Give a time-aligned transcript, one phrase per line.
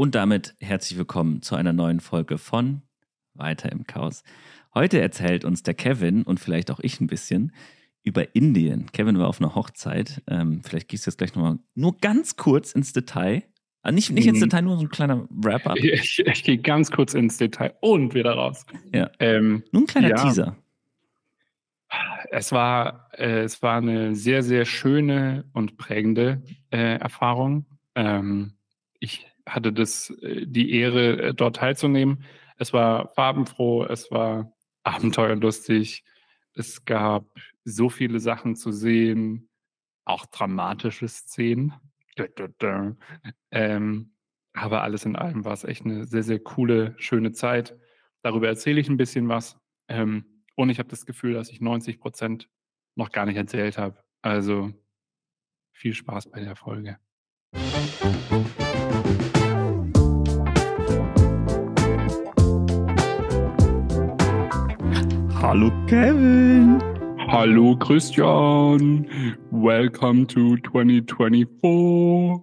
[0.00, 2.82] Und damit herzlich willkommen zu einer neuen Folge von
[3.34, 4.22] Weiter im Chaos.
[4.72, 7.50] Heute erzählt uns der Kevin und vielleicht auch ich ein bisschen
[8.04, 8.92] über Indien.
[8.92, 10.22] Kevin war auf einer Hochzeit.
[10.28, 13.42] Ähm, vielleicht gehst du jetzt gleich nochmal nur ganz kurz ins Detail.
[13.82, 14.42] Ah, nicht, nicht ins Mhm.
[14.44, 15.76] Detail, nur so ein kleiner Wrap-up.
[15.78, 18.66] Ich, ich gehe ganz kurz ins Detail und wieder raus.
[18.94, 19.10] Ja.
[19.18, 20.22] Ähm, Nur ein kleiner Ja.
[20.22, 20.56] Teaser.
[22.30, 26.40] es, war, äh, es war eine sehr, sehr schöne und prägende
[26.70, 27.66] äh, Erfahrung.
[27.96, 28.52] Ähm,
[29.00, 32.24] ich hatte das, äh, die Ehre, äh, dort teilzunehmen.
[32.56, 36.04] Es war farbenfroh, es war abenteuerlustig.
[36.54, 37.26] Es gab
[37.64, 39.48] so viele Sachen zu sehen,
[40.04, 41.74] auch dramatische Szenen.
[43.50, 44.12] Ähm,
[44.54, 47.76] aber alles in allem war es echt eine sehr, sehr coole, schöne Zeit.
[48.22, 49.56] Darüber erzähle ich ein bisschen was.
[49.86, 52.48] Ähm, und ich habe das Gefühl, dass ich 90 Prozent
[52.96, 54.02] noch gar nicht erzählt habe.
[54.22, 54.72] Also
[55.70, 56.98] viel Spaß bei der Folge.
[65.48, 66.78] Hallo Kevin.
[67.26, 69.06] Hallo Christian,
[69.50, 72.42] welcome to 2024.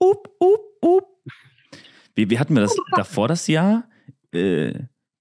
[0.00, 1.04] Up, up, up.
[2.14, 3.90] Wie, wie hatten wir das davor das Jahr?
[4.32, 4.72] Äh,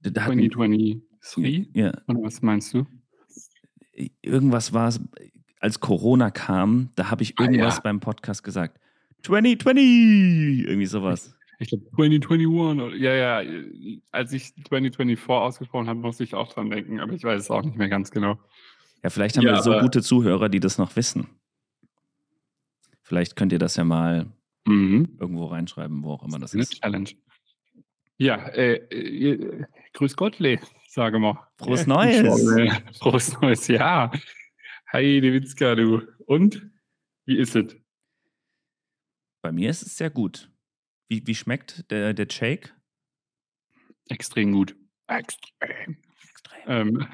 [0.03, 1.71] da hatten, 2023?
[1.73, 2.85] ja, Oder was meinst du?
[4.21, 5.01] irgendwas war es,
[5.59, 7.81] als Corona kam, da habe ich Ah, irgendwas ja.
[7.81, 8.79] beim Podcast gesagt.
[9.23, 10.65] 2020!
[10.65, 11.34] Irgendwie sowas.
[11.59, 12.47] Ich glaube 2021.
[12.47, 13.51] Oder, ja, ja,
[14.11, 17.63] als ich 2024 ausgesprochen habe, musste ich auch dran denken, aber ich weiß es auch
[17.63, 18.39] nicht mehr ganz genau.
[19.03, 21.27] Ja, vielleicht haben Ja, wir so gute Zuhörer, die das noch wissen.
[23.01, 24.25] Vielleicht könnt ihr das ja mal
[24.67, 25.17] Mhm.
[25.19, 26.81] irgendwo reinschreiben, wo auch immer das Eine ist.
[26.81, 27.09] Challenge.
[28.17, 31.37] Ja, äh, äh, grüß Gottle, sage mal.
[31.63, 32.17] Ja, Neues.
[32.41, 34.11] schon, äh, Neues Jahr.
[34.91, 36.01] Hi, Dewitzka, du.
[36.25, 36.69] Und?
[37.25, 37.75] Wie ist es?
[39.41, 40.49] Bei mir ist es sehr gut.
[41.07, 42.73] Wie, wie schmeckt der, der Shake?
[44.09, 44.75] Extrem gut.
[45.07, 45.97] Extrem.
[46.67, 47.07] Ähm,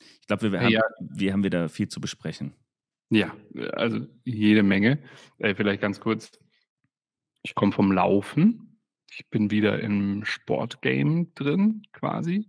[0.00, 0.82] Ich glaube, wir, haben, Ja.
[1.00, 2.54] wir haben wieder viel zu besprechen.
[3.10, 3.34] ja,
[3.72, 5.02] also jede Menge.
[5.38, 6.30] Äh, vielleicht ganz kurz.
[7.42, 8.80] Ich komme vom Laufen.
[9.10, 12.48] Ich bin wieder im Sportgame drin, quasi.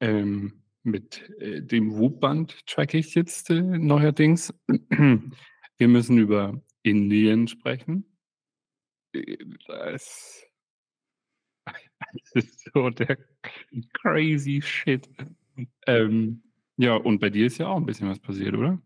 [0.00, 4.52] Ähm, mit äh, dem Whoop-Band track ich jetzt äh, neuerdings.
[5.78, 8.11] Wir müssen über Indien sprechen.
[9.66, 10.44] Das,
[11.66, 13.18] das ist so der
[13.92, 15.08] crazy shit.
[15.86, 16.42] Ähm,
[16.76, 18.80] ja, und bei dir ist ja auch ein bisschen was passiert, oder?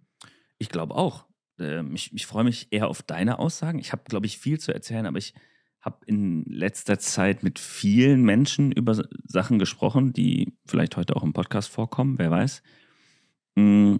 [0.59, 1.27] Ich glaube auch.
[1.59, 3.79] Ähm, ich ich freue mich eher auf deine Aussagen.
[3.79, 5.35] Ich habe, glaube ich, viel zu erzählen, aber ich
[5.81, 11.33] habe in letzter Zeit mit vielen Menschen über Sachen gesprochen, die vielleicht heute auch im
[11.33, 12.63] Podcast vorkommen, wer weiß.
[13.57, 13.97] Mm,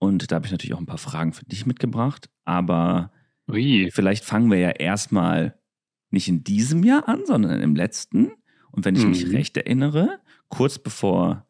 [0.00, 2.30] Und da habe ich natürlich auch ein paar Fragen für dich mitgebracht.
[2.44, 3.12] Aber
[3.48, 3.90] Ui.
[3.92, 5.58] vielleicht fangen wir ja erstmal
[6.10, 8.32] nicht in diesem Jahr an, sondern im letzten.
[8.70, 9.34] Und wenn ich mich Mhm.
[9.34, 11.46] recht erinnere, kurz bevor,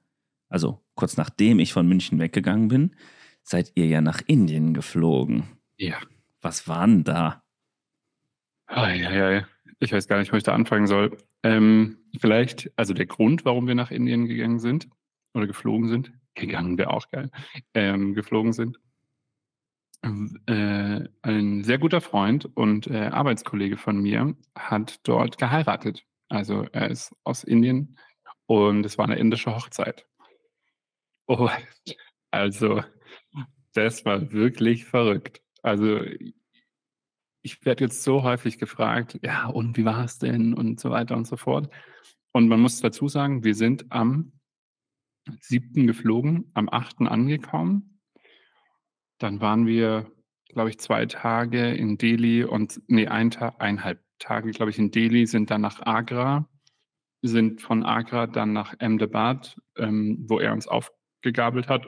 [0.49, 2.97] also kurz nachdem ich von München weggegangen bin,
[3.43, 5.45] seid ihr ja nach Indien geflogen.
[5.77, 5.97] Ja.
[6.41, 7.43] Was war denn da?
[8.67, 9.47] Ei, ei, ei.
[9.81, 11.17] Ich weiß gar nicht, wo ich da anfangen soll.
[11.43, 14.89] Ähm, vielleicht, also der Grund, warum wir nach Indien gegangen sind
[15.35, 17.31] oder geflogen sind, gegangen wäre auch geil,
[17.75, 18.79] ähm, geflogen sind.
[20.03, 26.05] Äh, ein sehr guter Freund und äh, Arbeitskollege von mir hat dort geheiratet.
[26.29, 27.99] Also er ist aus Indien
[28.47, 30.07] und es war eine indische Hochzeit.
[31.27, 31.51] Oh,
[32.31, 32.83] also
[33.75, 35.43] das war wirklich verrückt.
[35.63, 36.01] Also
[37.43, 41.17] ich werde jetzt so häufig gefragt, ja, und wie war es denn und so weiter
[41.17, 41.73] und so fort.
[42.33, 44.33] Und man muss dazu sagen, wir sind am
[45.41, 45.87] 7.
[45.87, 47.03] geflogen, am 8.
[47.03, 47.98] angekommen.
[49.19, 50.11] Dann waren wir,
[50.49, 54.91] glaube ich, zwei Tage in Delhi und, nee, ein Tag, eineinhalb Tage, glaube ich, in
[54.91, 56.49] Delhi, sind dann nach Agra,
[57.23, 61.87] sind von Agra dann nach Ahmedabad, ähm, wo er uns aufgegabelt hat,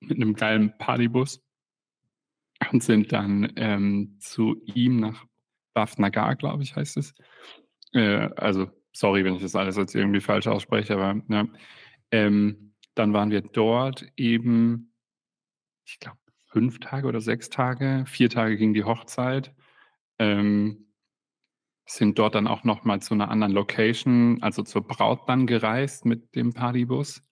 [0.00, 1.42] mit einem geilen Partybus
[2.70, 5.24] und sind dann ähm, zu ihm nach
[5.74, 7.14] Bhavnagar, glaube ich, heißt es.
[7.92, 11.46] Äh, also, sorry, wenn ich das alles jetzt irgendwie falsch ausspreche, aber ja.
[12.10, 14.94] Ähm, dann waren wir dort eben,
[15.86, 18.04] ich glaube, fünf Tage oder sechs Tage.
[18.06, 19.54] Vier Tage ging die Hochzeit.
[20.18, 20.86] Ähm,
[21.86, 26.04] sind dort dann auch noch mal zu einer anderen Location, also zur Braut dann gereist
[26.04, 27.22] mit dem Partybus.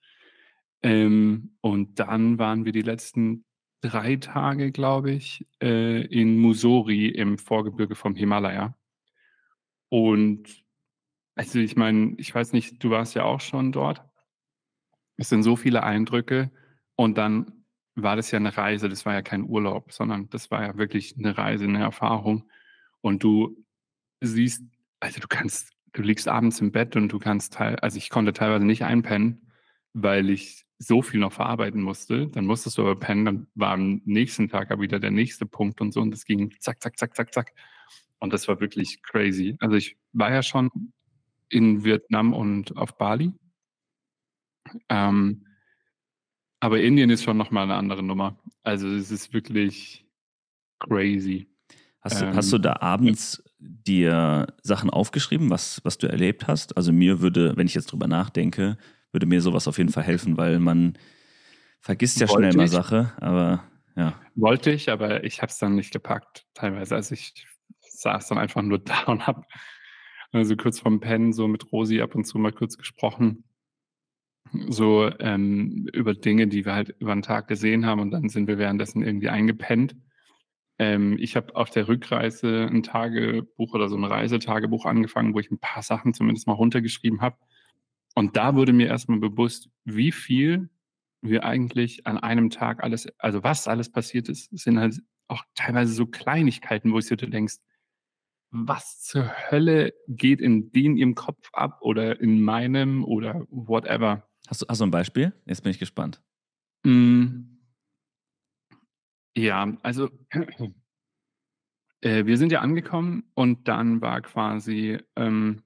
[0.82, 3.44] Ähm, und dann waren wir die letzten
[3.80, 8.76] drei Tage, glaube ich, äh, in Mussoorie im Vorgebirge vom Himalaya.
[9.88, 10.64] Und
[11.34, 14.02] also ich meine, ich weiß nicht, du warst ja auch schon dort.
[15.16, 16.50] Es sind so viele Eindrücke
[16.96, 17.63] und dann
[17.96, 21.16] war das ja eine Reise, das war ja kein Urlaub, sondern das war ja wirklich
[21.16, 22.48] eine Reise, eine Erfahrung.
[23.00, 23.56] Und du
[24.20, 24.62] siehst
[25.00, 28.32] also, du kannst du liegst abends im Bett und du kannst teil also, ich konnte
[28.32, 29.50] teilweise nicht einpennen,
[29.92, 32.28] weil ich so viel noch verarbeiten musste.
[32.28, 35.80] Dann musstest du aber pennen, dann war am nächsten Tag aber wieder der nächste Punkt
[35.80, 37.52] und so und das ging zack, zack, zack, zack, zack.
[38.18, 39.56] Und das war wirklich crazy.
[39.60, 40.70] Also, ich war ja schon
[41.48, 43.32] in Vietnam und auf Bali.
[44.88, 45.46] Ähm,
[46.64, 48.38] aber Indien ist schon noch mal 'ne andere Nummer.
[48.62, 50.06] Also, es ist wirklich
[50.80, 51.48] crazy.
[52.00, 56.76] Hast du hast du Ähm, da abends dir Sachen aufgeschrieben, was was du erlebt hast?
[56.76, 58.78] Also, mir würde, wenn ich jetzt drüber nachdenke,
[59.12, 60.98] würde mir so was auf jeden Fall helfen, weil man
[61.80, 62.72] vergisst ja schnell mal ich.
[62.72, 63.64] Sache, aber
[63.96, 64.20] ja.
[64.34, 66.96] Wollte ich, aber ich habe es dann nicht gepackt teilweise.
[66.96, 67.46] Also, ich
[67.80, 69.42] saß dann einfach nur da und habe
[70.32, 73.44] also, kurz vorm Pennen so mit Rosi ab und zu mal kurz gesprochen
[74.68, 78.46] so, ähm, über Dinge, die wir halt über 'n Tag gesehen haben und dann sind
[78.46, 79.96] wir währenddessen irgendwie eingepennt.
[80.78, 85.50] Ähm, ich habe auf der Rückreise 'n Tagebuch oder so 'n Reisetagebuch angefangen, wo ich
[85.50, 87.36] 'n paar Sachen zumindest mal runtergeschrieben habe.
[88.16, 90.70] Und da wurde mir erst mal bewusst, wie viel
[91.22, 94.50] wir eigentlich an einem Tag alles also, was alles passiert ist.
[94.58, 97.56] Sind halt auch teilweise so Kleinigkeiten, wo sich du denkst:
[98.52, 104.62] „Was zur Hölle geht in den ihrem Kopf ab oder in meinem oder whatever?“ Hast
[104.62, 105.32] du hast du 'n Beispiel?
[105.46, 106.20] Jetzt bin ich gespannt.
[106.86, 107.58] Hm.
[109.36, 110.08] Ja, also
[112.02, 115.64] äh, wir sind ja angekommen und dann war quasi, ähm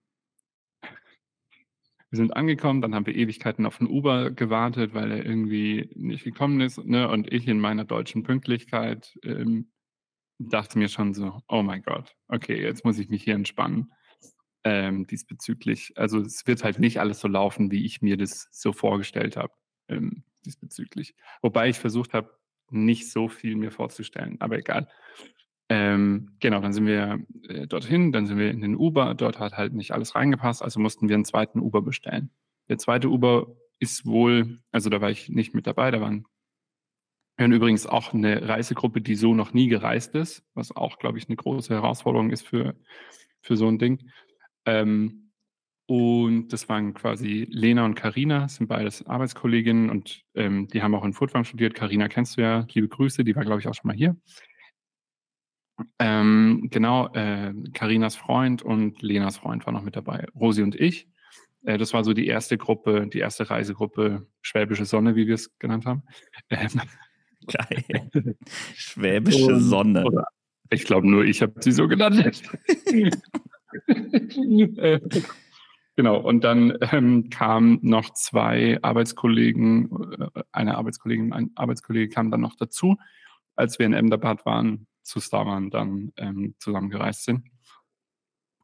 [2.11, 6.25] wir sind angekommen, dann haben wir Ewigkeiten auf 'n Uber gewartet, weil er irgendwie nicht
[6.25, 7.09] gekommen ist, ne?
[7.09, 9.71] Und ich in meiner deutschen Pünktlichkeit, ähm,
[10.39, 13.93] dachte mir schon so: „Oh mein Gott, okay, jetzt muss ich mich hier entspannen“,
[14.65, 15.93] ähm, diesbezüglich.
[15.97, 19.53] Also, es wird halt nicht alles so laufen, wie ich mir das so vorgestellt habe,
[19.89, 21.15] ähm, diesbezüglich.
[21.43, 22.31] Wobei ich versucht habe,
[22.71, 24.89] nicht so viel mir vorzustellen, aber egal.
[25.71, 29.15] Ähm, genau, dann sind wir, äh, dorthin, dann sind wir in den Uber.
[29.15, 32.31] Dort hat halt nicht alles reingepasst, also mussten wir 'n zweiten Uber bestellen.
[32.71, 36.27] Der zweite Uber ist wohl also, da war ich nicht mit dabei, da waren
[37.39, 41.29] waren übrigens auch 'ne Reisegruppe, die so noch nie gereist ist, was auch, glaube ich,
[41.29, 42.75] 'ne große Herausforderung ist für
[43.43, 44.11] für so 'n Ding.
[44.67, 45.31] Ähm,
[45.87, 51.05] und das waren quasi Lena und Carina, sind beides Arbeitskolleginnen und, ähm, die haben auch
[51.05, 51.75] in Furtwangen studiert.
[51.75, 54.17] Carina kennst du ja, liebe Grüße, die war, glaube ich, auch schon mal hier.
[55.99, 61.09] Ähm, genau, äh, Carinas Freund und Lenas Freund war noch mit dabei, Rosi und ich.
[61.65, 62.51] Äh, das war so die 1.
[62.59, 63.49] Gruppe die 1.
[63.51, 66.03] Reisegruppe Schwäbische Sonne, wie wir's genannt haben.
[66.51, 66.69] Ähm.
[67.47, 68.11] Geil.
[68.75, 70.05] Schwäbische Und Sonne.
[70.05, 70.27] oder
[70.71, 72.43] ich glaube, nur ich habe sie so genannt.
[75.97, 79.91] Genau, und dann, ähm, kamen noch 2 Arbeitskollegen
[80.35, 82.97] äh, eine Arbeitskollegin, ein Arbeitskollege kam dann noch dazu,
[83.57, 87.45] als wir in Ahmedabad waren, zu Starman dann, ähm, zusammengereist sind.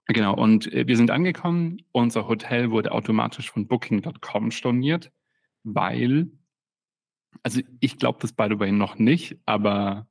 [0.08, 1.78] Genau, und, äh, wir sind angekommen.
[1.92, 5.10] Unser Hotel wurde automatisch von Booking.com storniert,
[5.64, 6.30] weil
[7.44, 10.06] also, ich glaube das by the way noch nicht, aber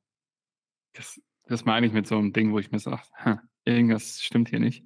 [0.94, 4.50] das das meine ich mit so 'nem Ding, wo ich mir sage: „Ha, irgendwas stimmt
[4.50, 4.86] hier nicht.“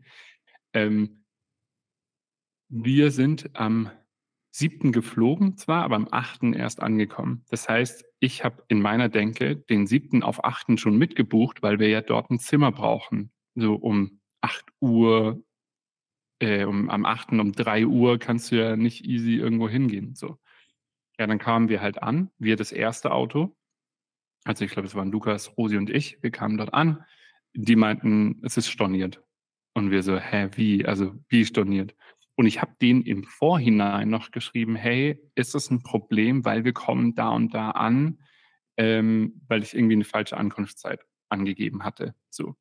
[0.73, 1.23] Ähm
[2.71, 3.89] wir sind am
[4.51, 4.91] 7.
[4.91, 6.53] geflogen zwar, aber am 8.
[6.53, 7.43] erst angekommen.
[7.49, 10.21] Das heißt, ich habe in meiner Denke den 7.
[10.23, 10.77] auf 8.
[10.77, 13.31] schon mitgebucht, weil wir ja dort 'n Zimmer brauchen.
[13.55, 15.41] So um 8:00
[16.41, 17.39] äh, um am 8.
[17.41, 20.37] um 3:00 kannst du ja nicht easy irgendwo hingehen, so.
[21.19, 23.11] Ja, dann kamen wir halt an, wir das 1.
[23.13, 23.55] Auto.
[24.45, 26.19] Also, ich glaube, es waren Lukas, Rosi und ich.
[26.23, 27.03] Wir kamen dort an.
[27.55, 29.21] Die meinten, es ist storniert.
[29.73, 30.85] Und wir so: „Hä, wie?
[30.85, 31.95] Also, wie storniert?“
[32.35, 36.73] Und ich habe denen im Vorhinein noch geschrieben: „Hey, ist das 'n Problem, weil wir
[36.73, 38.19] kommen da und da an?“
[38.77, 42.55] Ähm, weil ich irgendwie 'ne falsche Ankunftszeit angegeben hatte, so.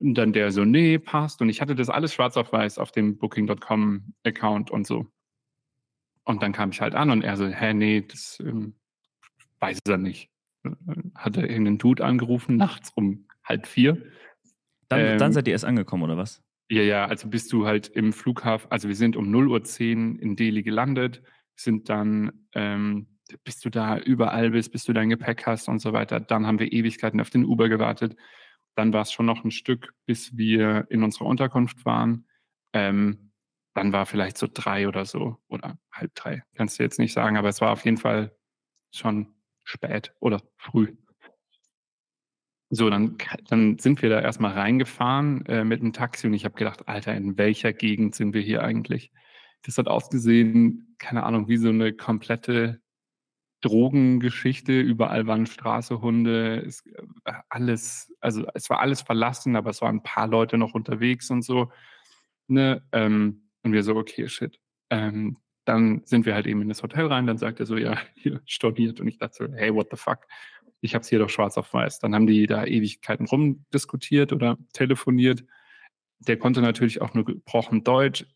[0.00, 2.92] Und dann der so: „Ne, passt.“ Und ich hatte das alles schwarz auf weiß auf
[2.92, 5.10] dem Booking.com Account und so.
[6.26, 8.74] Und dann kam ich halt an und er so: „Hä, ne, das, ähm,
[9.60, 10.30] weiß er nicht.“
[10.64, 13.96] Äh, äh, hat er irgend 'nen Dude angerufen nachts um 3:30.
[14.88, 16.42] Dann dann Ähm seid ihr erst angekommen oder was?
[16.70, 20.62] Ja, ja, also, bis du halt im Flughaf also, wir sind um 0:10 in Delhi
[20.62, 21.22] gelandet,
[21.56, 23.08] sind dann, ähm
[23.44, 26.18] bis du da überall bist, bis du dein Gepäck hast und so weiter.
[26.18, 28.16] Dann haben wir Ewigkeiten auf den Uber gewartet.
[28.74, 32.26] Dann war's schon noch 'n Stück, bis wir in unserer Unterkunft waren.
[32.72, 33.32] Ähm,
[33.74, 36.42] dann war vielleicht so 3 oder so oder 2:30.
[36.54, 38.34] Kann's dir jetzt nicht sagen, aber es war auf jeden Fall
[38.94, 40.96] schon spät oder früh.
[42.70, 43.16] So, dann
[43.48, 46.86] dann sind wir da erst mal reingefahren, äh, mit 'm Taxi und ich habe gedacht:
[46.86, 49.10] „Alter, in welcher Gegend sind wir hier eigentlich?“
[49.64, 52.80] Das hat ausgesehen, keine Ahnung, wie so 'ne komplette
[53.62, 56.86] Drogengeschichte, überall waren Straßenhunde, es,
[57.26, 61.30] äh, alles, also es war alles verlassen, aber es waren ein paar Leute noch unterwegs
[61.30, 61.72] und so.
[62.48, 62.82] Ne?
[62.92, 64.58] Ähm, und wir so, okay, shit.
[64.90, 67.98] Ähm, dann sind wir halt eben in das Hotel rein, dann sagt er so, ja,
[68.16, 69.00] hier storniert.
[69.00, 70.26] Und ich dachte so, hey, what the fuck?
[70.80, 71.98] Ich habe es hier doch schwarz auf weiß.
[71.98, 75.44] Dann haben die da Ewigkeiten rumdiskutiert oder telefoniert.
[76.20, 78.26] Der konnte natürlich auch nur gebrochen Deutsch,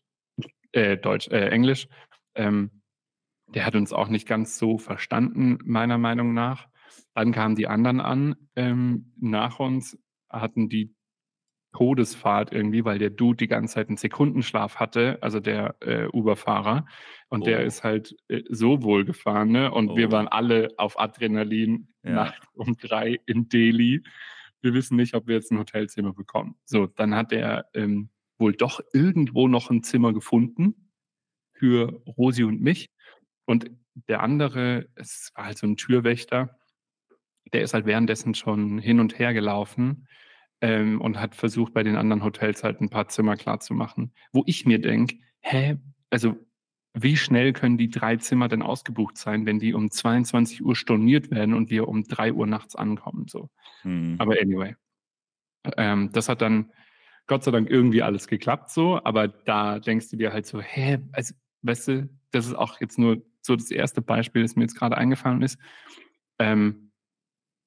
[0.71, 1.87] äh, Deutsch, äh, Englisch.
[2.35, 2.81] Ähm,
[3.47, 6.67] der hat uns auch nicht ganz so verstanden, meiner Meinung nach.
[7.13, 9.97] Dann kamen die anderen an, ähm, nach uns,
[10.29, 10.95] hatten die
[11.73, 16.85] Todesfahrt irgendwie, weil der Dude die ganze Zeit einen Sekundenschlaf hatte, also der äh, Uber-Fahrer.
[17.29, 17.45] Und oh.
[17.45, 19.71] der ist halt äh, so wohl gefahren, ne?
[19.71, 19.97] Und oh.
[19.97, 22.11] wir waren alle auf Adrenalin ja.
[22.11, 24.03] Nacht um drei in Delhi.
[24.61, 26.55] Wir wissen nicht, ob wir jetzt ein Hotelzimmer bekommen.
[26.65, 30.89] So, dann hat er ähm, wohl doch irgendwo noch ein Zimmer gefunden
[31.53, 32.89] für Rosi und mich.
[33.45, 33.69] Und
[34.07, 36.57] der andere, es war halt so ein Türwächter,
[37.51, 40.07] der ist halt währenddessen schon hin und her gelaufen
[40.61, 44.13] ähm, und hat versucht, bei den anderen Hotels halt ein paar Zimmer klarzumachen.
[44.31, 45.77] Wo ich mir denke, hä,
[46.09, 46.35] also
[46.93, 51.31] wie schnell können die drei Zimmer denn ausgebucht sein, wenn die um 22 Uhr storniert
[51.31, 53.27] werden und wir um 3 Uhr nachts ankommen?
[53.27, 53.49] So.
[53.81, 54.15] Hm.
[54.19, 54.75] Aber anyway.
[55.77, 56.71] Ähm, das hat dann
[57.25, 60.99] Gott sei Dank irgendwie alles geklappt so, aber da denkst du dir halt so, hä,
[61.13, 64.75] also, weißt du, das ist auch jetzt nur so das erste Beispiel, das mir jetzt
[64.75, 65.57] gerade eingefallen ist.
[66.37, 66.91] Ähm,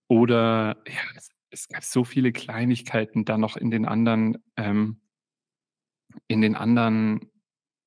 [0.09, 5.01] oder ja, es, es, gab so viele Kleinigkeiten da noch in den anderen, ähm,
[6.29, 7.31] in den anderen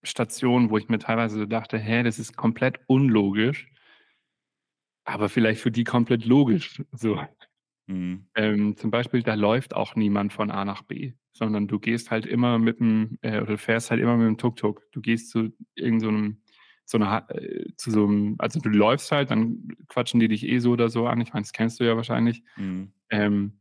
[0.04, 3.68] Stationen, wo ich mir teilweise so dachte, hä, das ist komplett unlogisch,
[5.06, 6.82] aber vielleicht für die komplett logisch.
[6.92, 7.20] So.
[7.88, 8.28] Mhm.
[8.36, 12.26] Ähm, zum Beispiel, da läuft auch niemand von A nach B, sondern du gehst halt
[12.26, 14.84] immer mit dem, äh, oder fährst halt immer mit dem Tuk-Tuk.
[14.92, 16.42] Du gehst zu irgendeinem
[16.86, 20.60] so eine, äh, zu so einem, also du läufst halt, dann quatschen die dich eh
[20.60, 21.22] so oder so an.
[21.22, 22.44] Ich meine, das kennst du ja wahrscheinlich.
[22.58, 22.94] Mhm.
[23.10, 23.60] Ähm,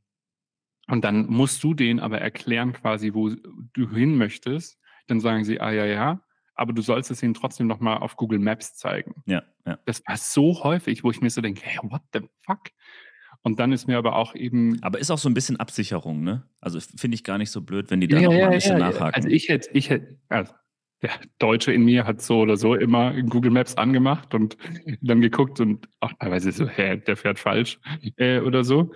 [0.88, 3.30] und dann musst du denen aber erklären, quasi, wo
[3.74, 4.78] du hin möchtest.
[5.06, 6.22] Dann sagen sie, ah ja, ja,
[6.58, 9.22] aber du sollst es ihnen trotzdem nochmal auf Google Maps zeigen.
[9.26, 9.78] Ja, ja.
[9.84, 12.70] Das war so häufig, wo ich mir so denke, hey, what the fuck?
[13.42, 14.82] Und dann ist mir aber auch eben.
[14.82, 16.42] Aber ist auch so ein bisschen Absicherung, ne?
[16.60, 18.90] Also finde ich gar nicht so blöd, wenn die da ja, nochmal ein bisschen ja,
[18.90, 19.14] nachhaken.
[19.14, 20.52] Also ich hätte, ich hätte, also
[21.02, 24.56] der Deutsche in mir hat so oder so immer Google Maps angemacht und
[25.00, 27.78] dann geguckt und auch teilweise so, hä, der fährt falsch
[28.16, 28.92] äh, oder so.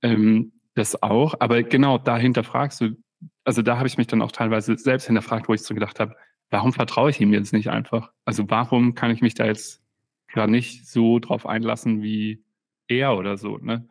[0.00, 1.34] Ähm, das auch.
[1.40, 2.96] Aber genau dahinter fragst du,
[3.44, 6.16] also da habe ich mich dann auch teilweise selbst hinterfragt, wo ich so gedacht habe,
[6.52, 8.12] warum vertraue ich ihm jetzt nicht einfach?
[8.24, 9.82] Also warum kann ich mich da jetzt
[10.28, 12.44] gerade nicht so drauf einlassen wie
[12.86, 13.88] er oder so, ne?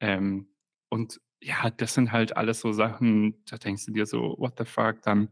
[0.00, 0.48] Ähm,
[0.88, 4.64] und ja, das sind halt alles so Sachen, da denkst du dir so, what the
[4.64, 5.28] fuck, dann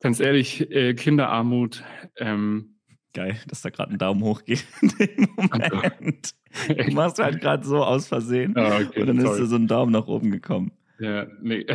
[0.00, 1.84] Ganz ehrlich, äh, Kinderarmut.
[2.16, 2.76] Ähm,
[3.12, 6.34] Geil, dass da gerade ein Daumen hoch geht in dem Moment.
[6.68, 9.34] Also, du machst halt gerade so aus Versehen oh, okay, und dann sorry.
[9.34, 10.72] ist da so ein Daumen nach oben gekommen.
[10.98, 11.66] Ja, nee.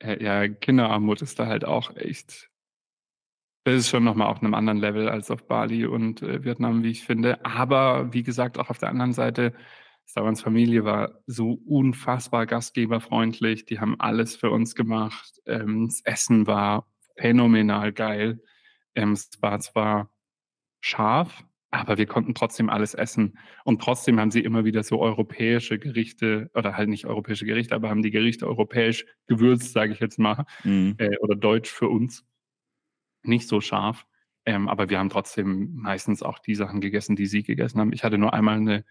[0.00, 2.50] Äh, ja, Kinderarmut ist da halt auch echt.
[3.64, 6.90] Das ist schon nochmal auf einem anderen Level als auf Bali und äh, Vietnam, wie
[6.90, 7.44] ich finde.
[7.44, 9.52] Aber wie gesagt, auch auf der anderen Seite,
[10.06, 13.66] Savans Familie war so unfassbar gastgeberfreundlich.
[13.66, 15.40] Die haben alles für uns gemacht.
[15.46, 16.86] Ähm, das Essen war
[17.16, 18.40] phänomenal geil.
[18.94, 20.10] Ähm, es war zwar
[20.80, 23.38] scharf, aber wir konnten trotzdem alles essen.
[23.64, 27.90] Und trotzdem haben sie immer wieder so europäische Gerichte, oder halt nicht europäische Gerichte, aber
[27.90, 30.94] haben die Gerichte europäisch gewürzt, sage ich jetzt mal, mhm.
[30.98, 32.24] äh, oder deutsch für uns.
[33.22, 34.06] Nicht so scharf.
[34.46, 37.92] Ähm, aber wir haben trotzdem meistens auch die Sachen gegessen, die sie gegessen haben.
[37.92, 38.84] Ich hatte nur einmal eine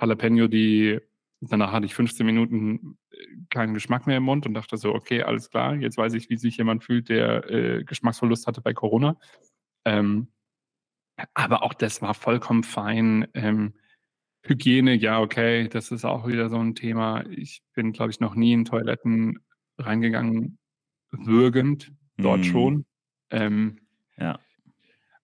[0.00, 1.00] Jalapeno, die
[1.40, 3.16] Danach hatte ich 15 Minuten äh,
[3.50, 6.36] keinen Geschmack mehr im Mund und dachte so, okay, alles klar, jetzt weiß ich, wie
[6.36, 9.16] sich jemand fühlt, der äh, Geschmacksverlust hatte bei Corona.
[9.84, 10.28] Ähm,
[11.34, 13.28] aber auch das war vollkommen fein.
[13.34, 13.74] Ähm,
[14.42, 17.24] Hygiene, ja, okay, das ist auch wieder so ein Thema.
[17.30, 19.40] Ich bin, glaube ich, noch nie in Toiletten
[19.78, 20.58] reingegangen,
[21.10, 22.44] würgend, dort mm.
[22.44, 22.86] schon.
[23.30, 23.80] Ähm,
[24.16, 24.38] ja.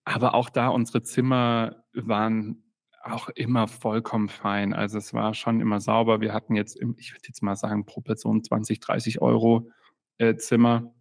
[0.03, 2.63] Aber auch da, unsere Zimmer waren
[3.03, 4.73] auch immer vollkommen fein.
[4.73, 6.21] Also es war schon immer sauber.
[6.21, 9.69] Wir hatten jetzt, ich würde jetzt mal sagen, pro Person 20, 30 Euro
[10.17, 10.93] äh, Zimmer.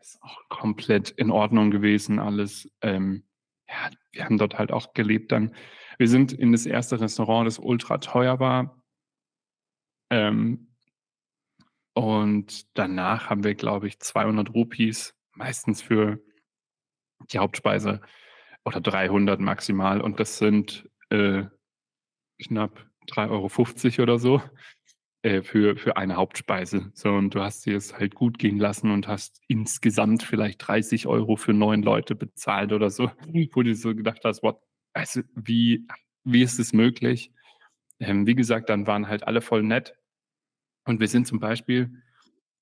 [0.00, 2.70] Ist auch komplett in Ordnung gewesen, alles.
[2.80, 3.24] Ähm,
[3.68, 5.54] ja, wir haben dort halt auch gelebt dann.
[5.98, 8.82] Wir sind in das erste Restaurant, das ultra teuer war.
[10.10, 10.68] Ähm,
[11.94, 16.20] und danach haben wir, glaube ich, 200 Rupees, meistens für
[17.32, 18.02] die Hauptspeise
[18.64, 20.00] oder 300 maximal.
[20.00, 21.44] Und das sind äh,
[22.42, 24.42] knapp 3,50 Euro oder so
[25.26, 26.92] äh, für, für eine Hauptspeise.
[26.94, 31.08] So, und du hast dir es halt gut gehen lassen und hast insgesamt vielleicht 30
[31.08, 33.10] Euro für neun Leute bezahlt oder so,
[33.52, 34.60] wo du so gedacht hast, what,
[34.92, 35.84] also wie,
[36.22, 37.32] wie ist es möglich?
[37.98, 39.96] Ähm, wie gesagt, dann waren halt alle voll nett.
[40.84, 41.90] Und wir sind zum Beispiel,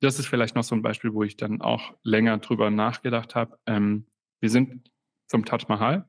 [0.01, 3.59] das ist vielleicht noch so ein Beispiel, wo ich dann auch länger drüber nachgedacht habe.
[3.67, 4.07] Ähm,
[4.41, 4.91] wir sind
[5.27, 6.09] zum Taj Mahal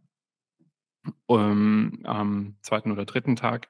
[1.28, 3.68] ähm, am zweiten oder dritten Tag.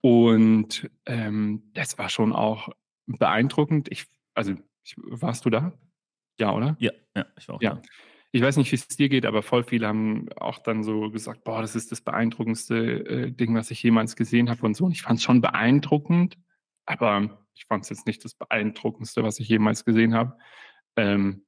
[0.00, 2.68] Und ähm, das war schon auch
[3.06, 3.88] beeindruckend.
[3.90, 4.54] Ich, also,
[4.84, 5.72] ich, warst du da?
[6.38, 6.76] Ja, oder?
[6.80, 7.74] Ja, ja, ich war auch ja.
[7.74, 7.82] da.
[8.32, 11.42] Ich weiß nicht, wie es dir geht, aber voll viele haben auch dann so gesagt,
[11.42, 14.84] boah, das ist das beeindruckendste äh, Ding, was ich jemals gesehen habe und so.
[14.84, 16.38] Und ich fand es schon beeindruckend,
[16.86, 20.38] aber ich fand es jetzt nicht das beeindruckendste, was ich jemals gesehen habe.
[20.96, 21.44] Ähm,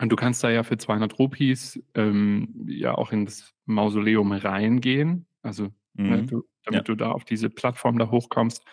[0.00, 5.70] und du kannst da ja für 200 Rupees ähm, ja auch ins Mausoleum reingehen, also
[5.94, 6.10] mhm.
[6.10, 6.82] ne, du, damit ja.
[6.82, 8.64] du da auf diese Plattform da hochkommst.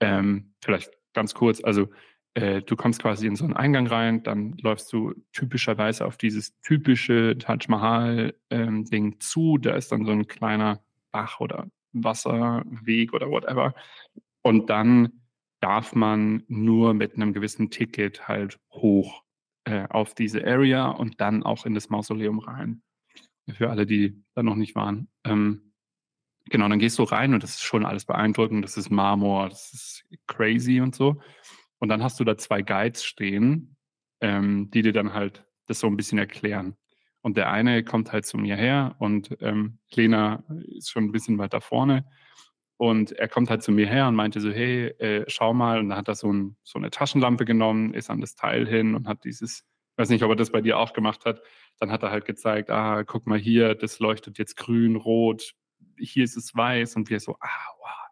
[0.00, 1.88] Ähm, vielleicht ganz kurz, also
[2.34, 6.58] äh, du kommst quasi in so einen Eingang rein, dann läufst du typischerweise auf dieses
[6.60, 9.58] typische Taj Mahal-Ding ähm, zu.
[9.58, 13.74] Da ist dann so ein kleiner Bach oder Wasserweg oder whatever.
[14.42, 15.20] Und dann
[15.60, 19.24] darf man nur mit einem gewissen Ticket halt hoch
[19.64, 22.82] äh, auf diese Area und dann auch in das Mausoleum rein.
[23.50, 25.08] Für alle, die da noch nicht waren.
[25.24, 25.67] Ähm,
[26.50, 28.64] genau, dann gehst du rein und das ist schon alles beeindruckend.
[28.64, 31.20] Das ist Marmor, das ist crazy und so.
[31.78, 33.76] Und dann hast du da zwei Guides stehen,
[34.20, 36.76] ähm, die dir dann halt das so ein bisschen erklären.
[37.20, 40.44] Und der eine kommt halt zu mir her und ähm, Lena
[40.76, 42.04] ist schon ein bisschen weiter vorne.
[42.78, 45.80] Und er kommt halt zu mir her und meinte so, hey, äh, schau mal.
[45.80, 48.94] Und dann hat er so, ein, so, eine Taschenlampe genommen, ist an das Teil hin
[48.94, 49.64] und hat dieses,
[49.96, 51.42] weiß nicht, ob er das bei dir auch gemacht hat.
[51.80, 55.54] Dann hat er halt gezeigt, ah, guck mal hier, das leuchtet jetzt grün, rot,
[56.00, 56.96] hier ist es weiß.
[56.96, 57.48] Und wir so, ah,
[57.80, 58.08] wow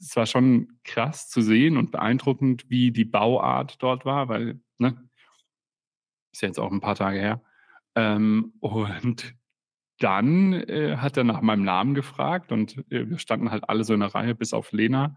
[0.00, 5.08] es war schon krass zu sehen und beeindruckend, wie die Bauart dort war, weil, ne,
[6.32, 7.42] ist ja jetzt auch ein paar Tage her.
[7.94, 9.34] Ähm, und
[9.98, 13.94] dann äh, hat er nach meinem Namen gefragt und äh, wir standen halt alle so
[13.94, 15.16] in der Reihe, bis auf Lena.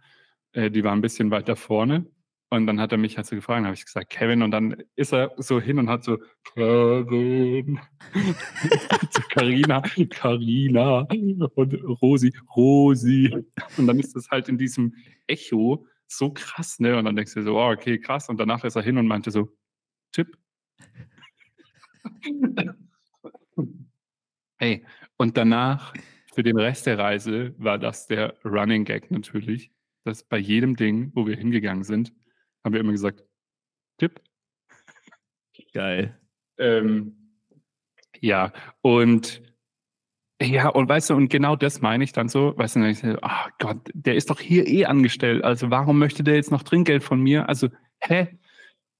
[0.53, 2.07] Äh, die war ein bisschen weiter vorne.
[2.53, 4.41] Und dann hat er mich halt so gefragt, habe ich gesagt, Kevin.
[4.41, 6.17] Und dann ist er so hin und hat so,
[6.53, 7.79] Kevin.
[9.11, 11.07] zu Carina, Carina
[11.55, 13.33] und Rosi, Rosi.
[13.77, 14.93] Und dann ist das halt in diesem
[15.27, 16.97] Echo so krass, ne?
[16.97, 18.27] Und dann denkst du so, oh, okay, krass.
[18.27, 19.47] Und danach ist er hin und meinte so,
[20.11, 20.37] Tipp.
[24.57, 24.85] hey,
[25.15, 25.93] und danach,
[26.33, 29.71] für den Rest der Reise, war das der Running Gag natürlich,
[30.03, 32.11] dass bei jedem Ding, wo wir hingegangen sind,
[32.63, 33.23] haben wir immer gesagt,
[33.97, 34.21] Tipp.
[35.73, 36.19] Geil.
[36.57, 37.15] Ähm,
[38.19, 39.41] ja, und
[40.41, 42.99] ja, und weißt du, und genau das meine ich dann so, weißt du, dann ich
[42.99, 46.63] so, oh Gott, der ist doch hier eh angestellt, also warum möchte der jetzt noch
[46.63, 47.47] Trinkgeld von mir?
[47.47, 47.69] Also,
[47.99, 48.39] hä?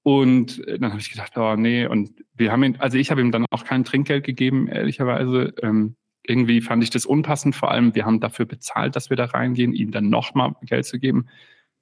[0.04, 3.20] Und äh, dann habe ich gedacht, oh nee, und wir haben ihn, also ich habe
[3.20, 5.54] ihm dann auch kein Trinkgeld gegeben, ehrlicherweise.
[5.62, 9.24] Ähm, irgendwie fand ich das unpassend, vor allem wir haben dafür bezahlt, dass wir da
[9.24, 11.26] reingehen, ihm dann nochmal Geld zu geben.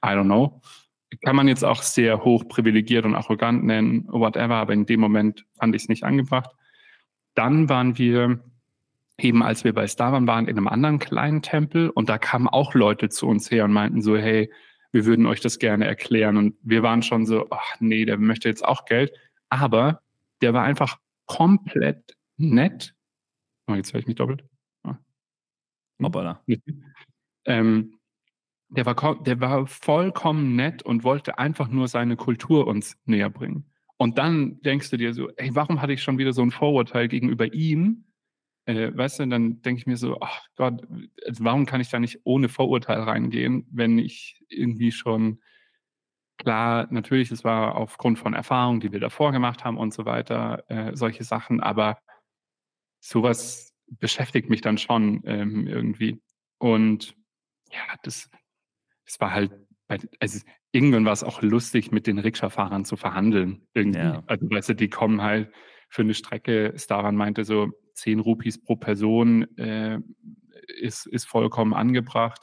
[0.02, 0.62] I don't know
[1.22, 5.44] kann man jetzt auch sehr hoch privilegiert und arrogant nennen, whatever, aber in dem Moment
[5.58, 6.50] fand ich es nicht angebracht.
[7.34, 8.40] Dann waren wir
[9.18, 12.74] eben, als wir bei Starban waren, in einem anderen kleinen Tempel und da kamen auch
[12.74, 14.50] Leute zu uns her und meinten so, hey,
[14.92, 16.36] wir würden euch das gerne erklären.
[16.36, 19.12] Und wir waren schon so, ach nee, der möchte jetzt auch Geld.
[19.48, 20.02] Aber
[20.42, 22.94] der war einfach komplett nett.
[23.66, 24.44] Oh, jetzt höre ich mich doppelt.
[24.84, 24.94] Oh.
[26.02, 26.42] Hoppala.
[27.44, 27.99] Ähm,
[28.70, 33.64] der war, der war vollkommen nett und wollte einfach nur seine Kultur uns näher bringen.
[33.96, 37.08] Und dann denkst du dir so, ey, warum hatte ich schon wieder so ein Vorurteil
[37.08, 38.04] gegenüber ihm?
[38.64, 40.86] Äh, weißt du, dann denke ich mir so, ach Gott,
[41.26, 45.40] also warum kann ich da nicht ohne Vorurteil reingehen, wenn ich irgendwie schon
[46.38, 50.64] klar, natürlich, es war aufgrund von Erfahrungen, die wir davor gemacht haben und so weiter,
[50.68, 51.98] äh, solche Sachen, aber
[53.00, 56.22] sowas beschäftigt mich dann schon ähm, irgendwie.
[56.58, 57.14] Und
[57.70, 58.30] ja, das,
[59.10, 59.52] es war halt,
[60.20, 60.38] also
[60.70, 63.66] irgendwann war es auch lustig, mit den Rikscha-Fahrern zu verhandeln.
[63.74, 63.98] Irgendwie.
[63.98, 64.22] Ja.
[64.26, 65.52] Also, weißt du, die kommen halt
[65.88, 69.98] für eine Strecke, Staran meinte so, 10 Rupees pro Person äh,
[70.80, 72.40] ist, ist vollkommen angebracht.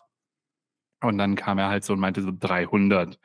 [1.01, 3.17] Und dann kam er halt so und meinte so 300.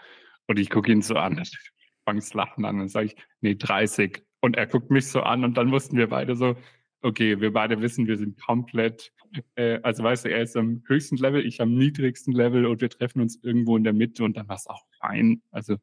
[0.47, 1.43] Und ich gucke ihn so an,
[2.07, 4.23] das Lachen an und sage ich, nee, 30.
[4.41, 6.57] Und er guckt mich so an und dann mussten wir beide so,
[7.01, 9.13] okay, wir beide wissen, wir sind komplett,
[9.57, 12.91] äh, also weißt du, er ist am höchsten Level, ich am niedrigsten Level und wir
[12.91, 15.43] treffen uns irgendwo in der Mitte und dann war es auch fein.
[15.51, 15.77] Also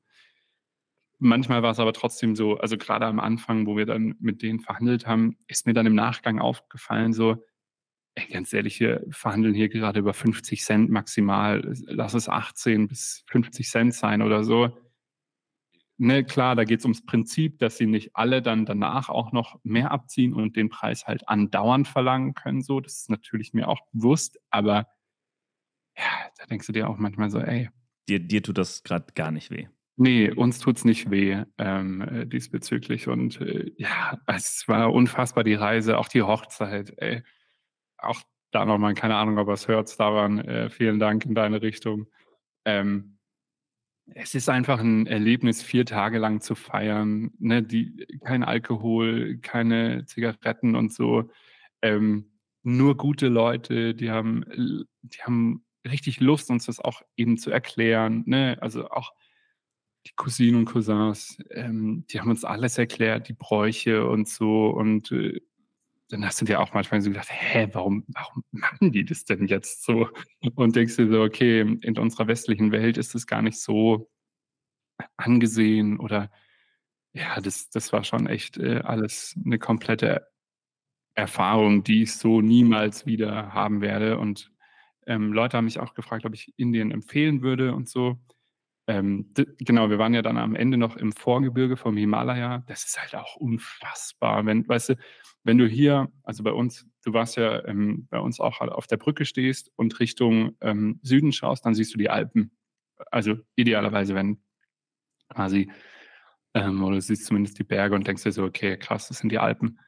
[1.19, 4.59] manchmal war es aber trotzdem so, also gerade am Anfang, wo wir dann mit denen
[4.59, 7.45] verhandelt haben, ist mir dann im Nachgang aufgefallen, so,
[8.15, 13.23] ey, ganz ehrlich, wir verhandeln hier gerade über 50 Cent maximal, lass es 18 bis
[13.27, 14.77] 50 Cent sein oder so.
[15.99, 19.59] Ne, klar, da geht es ums Prinzip, dass sie nicht alle dann danach auch noch
[19.63, 22.62] mehr abziehen und den Preis halt andauernd verlangen können.
[22.62, 24.88] So, das ist natürlich mir auch bewusst, aber
[25.97, 27.69] ja, da denkst du dir auch manchmal so, ey.
[28.07, 29.67] Dir, dir tut das gerade gar nicht weh.
[29.97, 33.09] Nee, uns tut es nicht weh ähm, äh, diesbezüglich.
[33.09, 36.93] Und äh, ja, es war unfassbar die Reise, auch die Hochzeit.
[36.97, 37.21] Ey.
[37.97, 41.62] Auch da nochmal, keine Ahnung, ob er es hört, daran äh, vielen Dank in deine
[41.62, 42.07] Richtung.
[42.63, 43.18] Ähm,
[44.15, 47.31] es ist einfach ein Erlebnis, vier Tage lang zu feiern.
[47.39, 47.63] Ne?
[47.63, 51.29] Die, kein Alkohol, keine Zigaretten und so.
[51.81, 52.31] Ähm,
[52.63, 54.45] nur gute Leute, die haben,
[55.01, 58.23] die haben richtig Lust, uns das auch eben zu erklären.
[58.25, 58.57] Ne?
[58.61, 59.13] Also auch
[60.05, 64.67] die Cousinen und Cousins, ähm, die haben uns alles erklärt, die Bräuche und so.
[64.67, 65.41] Und äh,
[66.09, 69.47] dann hast du dir auch manchmal so gedacht, hä, warum, warum machen die das denn
[69.47, 70.09] jetzt so?
[70.55, 74.09] Und denkst dir so, okay, in unserer westlichen Welt ist das gar nicht so
[75.17, 76.29] angesehen oder
[77.13, 80.27] ja, das, das war schon echt äh, alles eine komplette
[81.15, 84.17] Erfahrung, die ich so niemals wieder haben werde.
[84.17, 84.51] Und
[85.07, 88.19] ähm, Leute haben mich auch gefragt, ob ich Indien empfehlen würde und so.
[88.89, 92.63] Ähm, genau, wir waren ja dann am Ende noch im Vorgebirge vom Himalaya.
[92.65, 94.43] Das ist halt auch unfassbar.
[94.47, 94.95] Wenn, weißt du,
[95.43, 98.97] wenn du hier, also bei uns, du warst ja ähm, bei uns auch auf der
[98.97, 102.49] Brücke stehst und Richtung ähm, Süden schaust, dann siehst du die Alpen.
[103.12, 104.41] Also idealerweise, wenn
[105.30, 105.71] quasi,
[106.56, 109.32] ähm, oder du siehst zumindest die Berge und denkst dir so, okay, krass, das sind
[109.32, 109.80] die Alpen.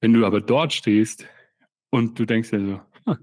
[0.00, 1.26] Wenn du aber dort stehst
[1.90, 3.16] und du denkst dir so,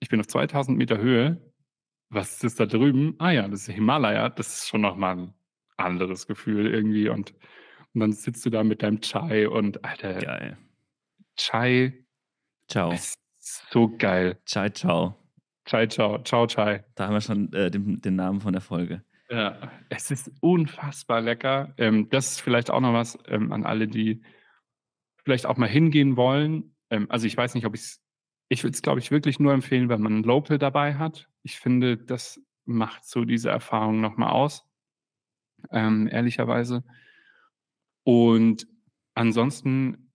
[0.00, 1.49] ich bin auf 2000 Meter Höhe,
[2.10, 3.14] was ist das da drüben?
[3.18, 4.28] Ah ja, das ist Himalaya.
[4.28, 5.34] Das ist schon nochmal ein
[5.76, 7.08] anderes Gefühl irgendwie.
[7.08, 7.32] Und,
[7.94, 10.14] und dann sitzt du da mit deinem Chai und Alter.
[10.14, 10.58] Geil.
[11.36, 12.04] Chai.
[12.68, 12.92] Ciao.
[12.92, 14.38] Ist so geil.
[14.44, 15.16] Chai, ciao.
[15.64, 16.18] Chai, ciao.
[16.22, 16.84] Ciao, Chai.
[16.96, 19.02] Da haben wir schon äh, den, den, Namen von der Folge.
[19.30, 21.72] Ja, es ist unfassbar lecker.
[21.78, 24.22] Ähm, das ist vielleicht auch noch was ähm, an alle, die
[25.24, 26.74] vielleicht auch mal hingehen wollen.
[26.90, 28.02] Ähm, also ich weiß nicht, ob ich es
[28.50, 31.28] ich würde es, glaube ich, wirklich nur empfehlen, wenn man ein Local dabei hat.
[31.44, 34.66] Ich finde, das macht so diese Erfahrung nochmal aus,
[35.70, 36.82] ähm, ehrlicherweise.
[38.02, 38.66] Und
[39.14, 40.12] ansonsten,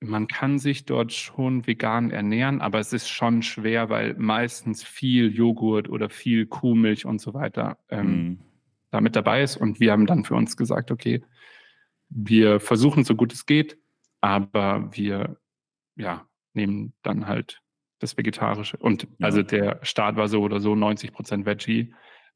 [0.00, 5.32] man kann sich dort schon vegan ernähren, aber es ist schon schwer, weil meistens viel
[5.32, 8.38] Joghurt oder viel Kuhmilch und so weiter ähm, mm.
[8.90, 9.56] damit dabei ist.
[9.56, 11.22] Und wir haben dann für uns gesagt, okay,
[12.08, 13.78] wir versuchen so gut es geht,
[14.20, 15.38] aber wir
[15.94, 17.62] ja, nehmen dann halt
[17.98, 18.76] das Vegetarische.
[18.76, 19.08] Und ja.
[19.20, 21.94] also der Start war so oder so 90 Prozent Veggie.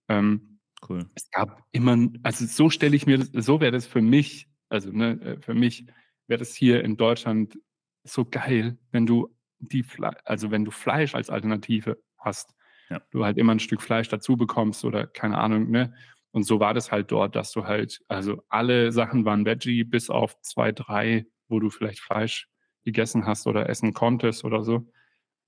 [0.09, 1.07] Ähm, cool.
[1.15, 4.91] Es gab immer, also so stelle ich mir das, so wäre das für mich, also
[4.91, 5.87] ne, äh, für mich
[6.27, 7.59] wäre das hier in Deutschland
[8.05, 12.55] so geil, wenn du die, Fle also wenn du Fleisch als Alternative hast.
[12.91, 13.01] Ja.
[13.11, 15.95] Du halt immer ein Stück Fleisch dazu bekommst oder keine Ahnung, ne?
[16.33, 20.09] Und so war das halt dort, dass du halt, also alle Sachen waren Veggie, bis
[20.09, 22.49] auf zwei, drei, wo du vielleicht Fleisch
[22.85, 24.91] gegessen hast oder essen konntest oder so.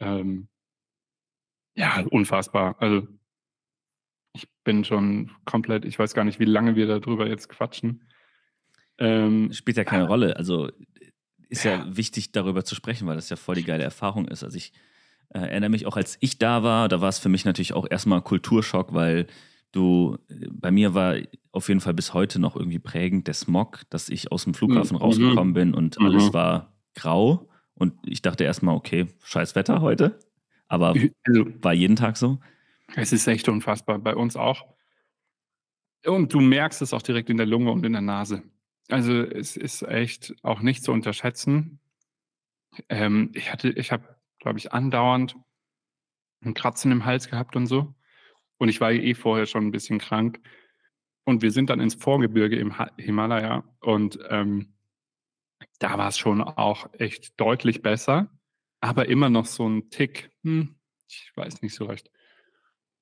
[0.00, 0.48] Ähm,
[1.76, 2.76] ja, unfassbar.
[2.78, 3.06] Also
[4.32, 8.08] ich bin schon komplett, ich weiß gar nicht, wie lange wir darüber jetzt quatschen.
[8.98, 10.36] Ähm, Spielt ja keine äh, Rolle.
[10.36, 10.70] Also
[11.48, 14.42] ist ja, ja, wichtig, darüber zu sprechen, weil das ja voll die geile Erfahrung ist.
[14.44, 14.72] Also ich
[15.30, 17.86] äh, erinnere mich auch, als ich da war, da war es für mich natürlich auch
[17.88, 19.26] erstmal Kulturschock, weil
[19.72, 20.18] du,
[20.50, 21.16] bei mir war
[21.52, 24.96] auf jeden Fall bis heute noch irgendwie prägend der Smog, dass ich aus dem Flughafen
[24.96, 25.02] mhm.
[25.02, 26.06] rausgekommen bin und mhm.
[26.06, 27.48] alles war grau.
[27.74, 30.18] Und ich dachte erstmal, okay, scheiß Wetter heute.
[30.68, 32.38] Aber also, war jeden Tag so.
[32.96, 33.98] Es ist echt unfassbar.
[33.98, 34.66] Bei uns auch.
[36.06, 38.42] Und du merkst es auch direkt in der Lunge und in der Nase.
[38.88, 41.80] Also es ist echt auch nicht zu unterschätzen.
[42.88, 45.36] Ähm, ich hatte, ich habe, glaube ich, andauernd
[46.44, 47.94] ein Kratzen im Hals gehabt und so.
[48.58, 50.40] Und ich war eh vorher schon ein bisschen krank.
[51.24, 54.73] Und wir sind dann ins Vorgebirge im Himalaya und ähm,
[55.78, 58.30] da war es schon auch echt deutlich besser,
[58.80, 60.76] aber immer noch so ein Tick, hm,
[61.08, 62.10] ich weiß nicht so recht.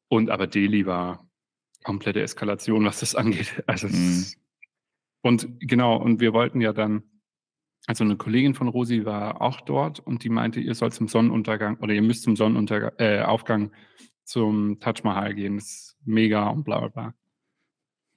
[0.08, 1.28] Und aber Delhi war
[1.82, 3.62] komplette Eskalation, was das angeht.
[3.66, 4.26] Also mhm.
[5.22, 7.02] und genau, und wir wollten ja dann,
[7.86, 11.78] also eine Kollegin von Rosi war auch dort und die meinte, ihr sollt zum Sonnenuntergang
[11.78, 13.76] oder ihr müsst zum Sonnenaufgang äh,
[14.24, 15.56] zum Taj Mahal gehen.
[15.56, 17.14] Das ist mega und bla bla bla.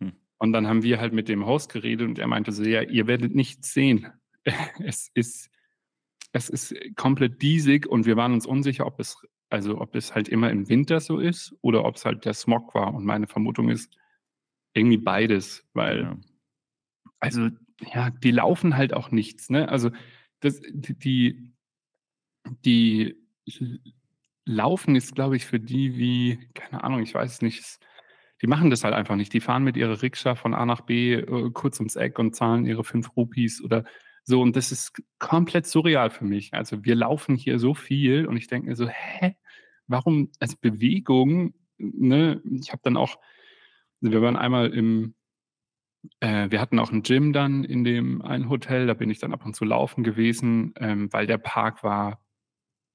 [0.01, 0.13] Hm.
[0.38, 3.08] Und dann haben wir halt mit dem Host geredet und er meinte so, ja, ihr
[3.08, 4.08] werdet nichts sehen.
[4.84, 5.49] es ist,
[6.31, 9.17] es ist komplett diesig und wir waren uns unsicher, ob es,
[9.49, 12.75] also ob es halt immer im Winter so ist oder ob es halt der Smog
[12.75, 12.93] war.
[12.93, 13.95] Und meine Vermutung ist
[14.73, 16.17] irgendwie beides, weil, ja.
[17.19, 17.49] also,
[17.93, 19.69] ja, die laufen halt auch nichts, ne?
[19.69, 19.91] Also,
[20.41, 21.53] das, die,
[22.65, 23.15] die
[24.45, 27.79] Laufen ist, glaube ich, für die wie, keine Ahnung, ich weiß es nicht,
[28.41, 29.34] die machen das halt einfach nicht.
[29.34, 32.65] Die fahren mit ihrer Rikscha von A nach B äh, kurz ums Eck und zahlen
[32.65, 33.86] ihre fünf Rupees oder
[34.25, 34.41] so.
[34.41, 36.53] Und das ist komplett surreal für mich.
[36.53, 39.35] Also wir laufen hier so viel und ich denke mir so, hä,
[39.88, 42.41] warum als Bewegung, ne?
[42.61, 43.19] Ich habe dann auch,
[44.01, 45.15] wir waren einmal im,
[46.19, 49.33] äh, wir hatten auch ein Gym dann in dem einen Hotel, da bin ich dann
[49.33, 52.21] ab und zu laufen gewesen, ähm, weil der Park war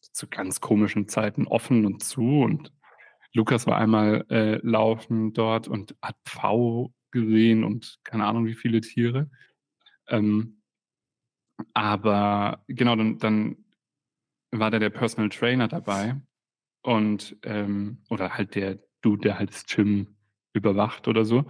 [0.00, 2.72] zu ganz komischen Zeiten offen und zu und
[3.32, 8.80] Lukas war einmal äh, laufen dort und hat Pfau gesehen und keine Ahnung wie viele
[8.80, 9.30] Tiere.
[10.08, 10.59] Ähm,
[11.74, 13.56] aber genau, dann, dann
[14.50, 16.16] war da der Personal Trainer dabei
[16.82, 20.16] und ähm, oder halt der Dude, der halt das Gym
[20.52, 21.44] überwacht oder so.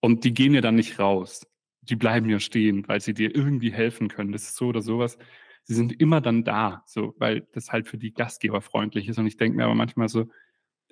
[0.00, 1.46] Und die gehen ja dann nicht raus.
[1.82, 4.32] Die bleiben ja stehen, weil sie dir irgendwie helfen können.
[4.32, 5.18] Das ist so oder sowas.
[5.64, 9.18] Sie sind immer dann da, so, weil das halt für die Gastgeber freundlich ist.
[9.18, 10.30] Und ich denke mir aber manchmal so,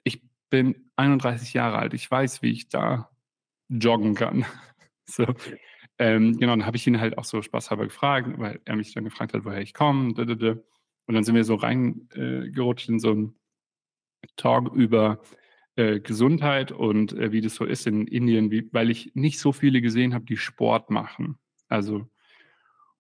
[0.05, 3.11] ich bin 31 Jahre alt, ich weiß, wie ich da
[3.69, 4.45] joggen kann.
[5.05, 5.27] so.
[5.99, 9.05] Ähm, genau, dann habe ich ihn halt auch so spaßhalber gefragt, weil er mich dann
[9.05, 10.09] gefragt hat, woher ich komme.
[10.09, 13.35] Und dann sind wir so reingerutscht äh, in so ein
[14.37, 15.21] Talk über
[15.77, 19.53] äh, Gesundheit und äh, wie das so ist in Indien, wie, weil ich nicht so
[19.53, 21.39] viele gesehen habe, die Sport machen.
[21.69, 22.09] Also,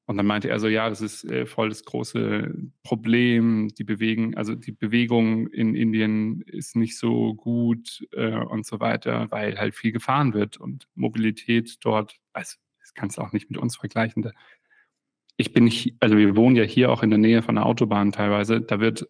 [0.06, 3.68] und dann meinte er so, ja, das ist äh, voll das große Problem.
[3.76, 9.30] Die bewegen, also die Bewegung in Indien ist nicht so gut äh, und so weiter,
[9.30, 12.56] weil halt viel gefahren wird und Mobilität dort, also
[12.88, 14.30] das kannst du auch nicht mit uns vergleichen.
[15.36, 18.12] Ich bin nicht, also wir wohnen ja hier auch in der Nähe von der Autobahn
[18.12, 19.08] teilweise, da wird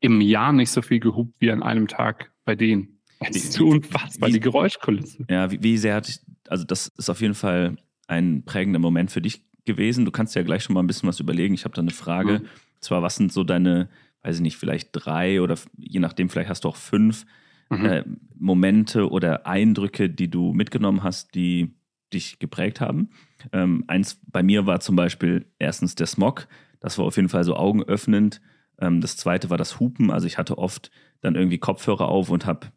[0.00, 3.00] im Jahr nicht so viel gehupt wie an einem Tag bei denen.
[3.20, 5.24] Das ist unfassbar, wie, die Geräuschkulisse.
[5.30, 7.76] Ja, wie, wie sehr hatte ich, also das ist auf jeden Fall
[8.08, 10.04] ein prägender Moment für dich gewesen.
[10.04, 11.54] Du kannst ja gleich schon mal ein bisschen was überlegen.
[11.54, 12.40] Ich habe da eine Frage.
[12.40, 12.46] Mhm.
[12.80, 13.88] Zwar, was sind so deine,
[14.22, 17.26] weiß ich nicht, vielleicht drei oder je nachdem, vielleicht hast du auch fünf
[17.70, 17.84] mhm.
[17.84, 18.04] äh,
[18.38, 21.74] Momente oder Eindrücke, die du mitgenommen hast, die
[22.16, 23.10] dich geprägt haben.
[23.52, 26.48] Ähm, eins bei mir war zum Beispiel erstens der Smog.
[26.80, 28.40] Das war auf jeden Fall so augenöffnend.
[28.78, 30.10] Ähm, das zweite war das Hupen.
[30.10, 32.68] Also ich hatte oft dann irgendwie Kopfhörer auf und habe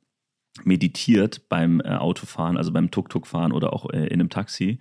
[0.63, 4.79] meditiert beim äh, Autofahren, also beim Tuk-Tuk-Fahren oder auch äh, in einem Taxi,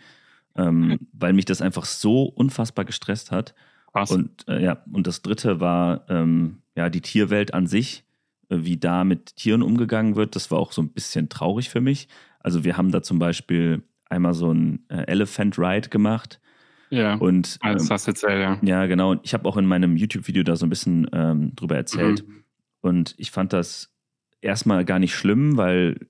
[0.57, 0.99] ähm, mhm.
[1.13, 3.55] weil mich das einfach so unfassbar gestresst hat.
[3.93, 4.11] Was?
[4.11, 8.05] Und äh, ja, und das dritte war ähm, ja die Tierwelt an sich,
[8.49, 10.37] äh, wie da mit Tieren umgegangen wird.
[10.37, 12.09] Das war auch so ein bisschen traurig für mich.
[12.41, 16.41] Also wir haben da zum Beispiel einmal so ein äh, Elephant Ride gemacht
[16.91, 18.59] ja, und, das ähm, hast du erzählt, ja.
[18.63, 19.13] Ja, genau.
[19.13, 22.27] Und ich habe auch in meinem YouTube-Video da so ein bisschen ähm, drüber erzählt.
[22.27, 22.45] Mhm.
[22.81, 23.91] Und ich fand das
[24.41, 26.07] erstmal gar nicht schlimm, weil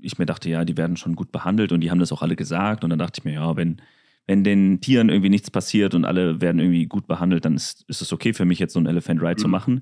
[0.00, 2.36] ich mir dachte, ja, die werden schon gut behandelt und die haben das auch alle
[2.36, 2.84] gesagt.
[2.84, 3.82] Und dann dachte ich mir, ja, wenn,
[4.26, 8.00] wenn den Tieren irgendwie nichts passiert und alle werden irgendwie gut behandelt, dann ist, ist
[8.00, 9.38] es okay für mich, jetzt so ein Elephant Ride mhm.
[9.38, 9.74] zu machen.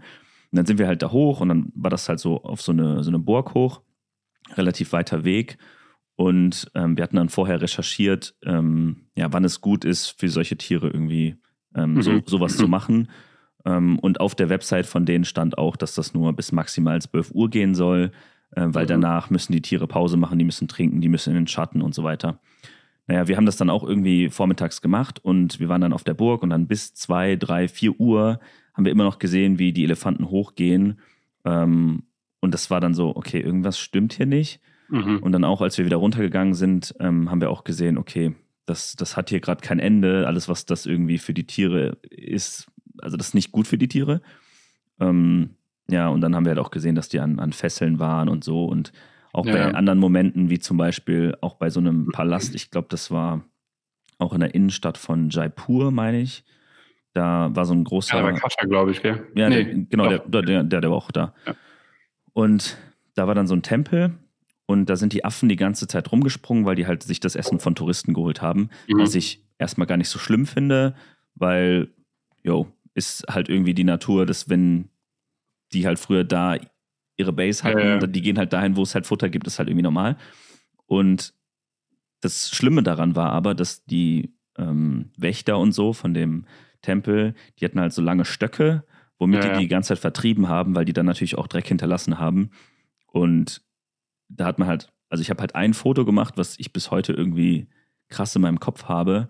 [0.50, 2.72] Und dann sind wir halt da hoch und dann war das halt so auf so
[2.72, 3.82] eine, so eine Burg hoch,
[4.54, 5.58] relativ weiter Weg.
[6.18, 10.56] Und ähm, wir hatten dann vorher recherchiert, ähm, ja, wann es gut ist, für solche
[10.56, 11.36] Tiere irgendwie
[11.76, 12.02] ähm, mhm.
[12.02, 12.58] so, sowas mhm.
[12.58, 13.08] zu machen.
[13.64, 17.30] Ähm, und auf der Website von denen stand auch, dass das nur bis maximal 12
[17.30, 18.10] Uhr gehen soll,
[18.50, 18.88] äh, weil mhm.
[18.88, 21.94] danach müssen die Tiere Pause machen, die müssen trinken, die müssen in den Schatten und
[21.94, 22.40] so weiter.
[23.06, 26.14] Naja, wir haben das dann auch irgendwie vormittags gemacht und wir waren dann auf der
[26.14, 28.40] Burg und dann bis zwei, drei, vier Uhr
[28.74, 30.98] haben wir immer noch gesehen, wie die Elefanten hochgehen.
[31.44, 32.02] Ähm,
[32.40, 34.60] und das war dann so, okay, irgendwas stimmt hier nicht.
[34.88, 35.18] Mhm.
[35.18, 38.34] Und dann auch, als wir wieder runtergegangen sind, ähm, haben wir auch gesehen, okay,
[38.66, 40.26] das, das hat hier gerade kein Ende.
[40.26, 42.66] Alles, was das irgendwie für die Tiere ist,
[43.00, 44.20] also das ist nicht gut für die Tiere.
[45.00, 45.50] Ähm,
[45.90, 48.44] ja, und dann haben wir halt auch gesehen, dass die an, an Fesseln waren und
[48.44, 48.66] so.
[48.66, 48.92] Und
[49.32, 49.52] auch ja.
[49.52, 53.42] bei anderen Momenten, wie zum Beispiel auch bei so einem Palast, ich glaube, das war
[54.18, 56.44] auch in der Innenstadt von Jaipur, meine ich.
[57.14, 58.18] Da war so ein großer.
[58.18, 59.26] Ja, bei Kascha, glaube ich, gell?
[59.34, 61.34] Ja, nee, der, genau, der, der, der, der war auch da.
[61.46, 61.54] Ja.
[62.32, 62.76] Und
[63.14, 64.14] da war dann so ein Tempel
[64.68, 67.58] und da sind die Affen die ganze Zeit rumgesprungen, weil die halt sich das Essen
[67.58, 68.68] von Touristen geholt haben.
[68.86, 68.98] Mhm.
[68.98, 70.94] Was ich erstmal gar nicht so schlimm finde,
[71.34, 71.88] weil,
[72.42, 74.90] jo, ist halt irgendwie die Natur, dass wenn
[75.72, 76.58] die halt früher da
[77.16, 78.06] ihre Base hatten, ja, ja.
[78.06, 80.18] die gehen halt dahin, wo es halt Futter gibt, ist halt irgendwie normal.
[80.84, 81.32] Und
[82.20, 86.44] das Schlimme daran war aber, dass die ähm, Wächter und so von dem
[86.82, 88.84] Tempel, die hatten halt so lange Stöcke,
[89.18, 92.18] womit ja, die die ganze Zeit vertrieben haben, weil die dann natürlich auch Dreck hinterlassen
[92.18, 92.50] haben.
[93.06, 93.62] Und
[94.28, 97.12] da hat man halt, also ich habe halt ein Foto gemacht, was ich bis heute
[97.12, 97.68] irgendwie
[98.08, 99.28] krass in meinem Kopf habe.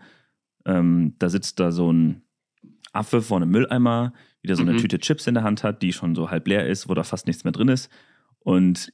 [0.64, 2.22] Ähm, da sitzt da so ein
[2.92, 4.78] Affe vor einem Mülleimer, wieder so eine mhm.
[4.78, 7.26] Tüte Chips in der Hand hat, die schon so halb leer ist, wo da fast
[7.26, 7.90] nichts mehr drin ist.
[8.40, 8.92] Und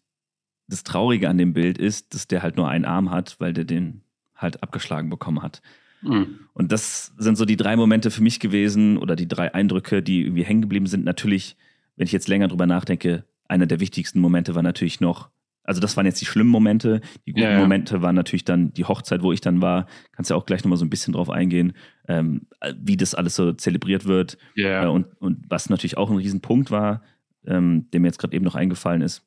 [0.66, 3.64] das Traurige an dem Bild ist, dass der halt nur einen Arm hat, weil der
[3.64, 4.02] den
[4.34, 5.62] halt abgeschlagen bekommen hat.
[6.02, 6.40] Mhm.
[6.52, 10.22] Und das sind so die drei Momente für mich gewesen oder die drei Eindrücke, die
[10.22, 11.04] irgendwie hängen geblieben sind.
[11.04, 11.56] Natürlich,
[11.96, 15.30] wenn ich jetzt länger drüber nachdenke, einer der wichtigsten Momente war natürlich noch
[15.64, 17.00] Also das waren jetzt die schlimmen Momente.
[17.26, 17.58] Die guten Ja.
[17.58, 19.86] Momente waren natürlich dann die Hochzeit, wo ich dann war.
[20.12, 21.72] Kannst ja auch gleich nochmal so ein bisschen drauf eingehen,
[22.06, 22.42] ähm,
[22.78, 24.36] wie das alles so zelebriert wird.
[24.54, 24.84] Ja.
[24.84, 27.02] Äh, und, und was natürlich auch ein Riesenpunkt war,
[27.46, 29.24] ähm, der mir jetzt gerade eben noch eingefallen ist,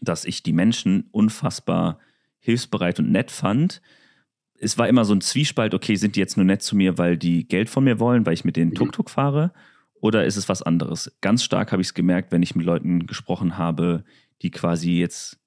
[0.00, 1.98] dass ich die Menschen unfassbar
[2.38, 3.82] hilfsbereit und nett fand.
[4.58, 7.16] Es war immer so ein Zwiespalt, okay, sind die jetzt nur nett zu mir, weil
[7.16, 8.74] die Geld von mir wollen, weil ich mit denen Mhm.
[8.76, 9.52] Tuk-Tuk fahre?
[10.00, 11.16] Oder ist es was anderes?
[11.22, 14.04] Ganz stark habe ich es gemerkt, wenn ich mit Leuten gesprochen habe,
[14.42, 15.38] die quasi jetzt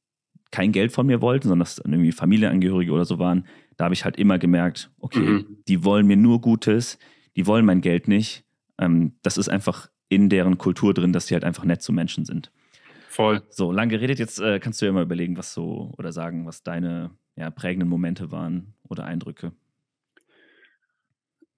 [0.52, 3.46] kein Geld von mir wollten, sondern das dann irgendwie Familienangehörige oder so waren.
[3.78, 5.58] Da habe ich halt immer gemerkt, okay, Mhm.
[5.68, 6.98] die wollen mir nur Gutes,
[7.36, 8.44] die wollen mein Geld nicht.
[8.78, 12.26] Ähm, das ist einfach in deren Kultur drin, dass sie halt einfach nett zu Menschen
[12.26, 12.52] sind.
[13.08, 13.44] Voll.
[13.50, 16.64] So, lang geredet, jetzt äh, kannst du ja mal überlegen, was so oder sagen, was
[16.64, 19.52] deine ja, prägenden Momente waren oder Eindrücke.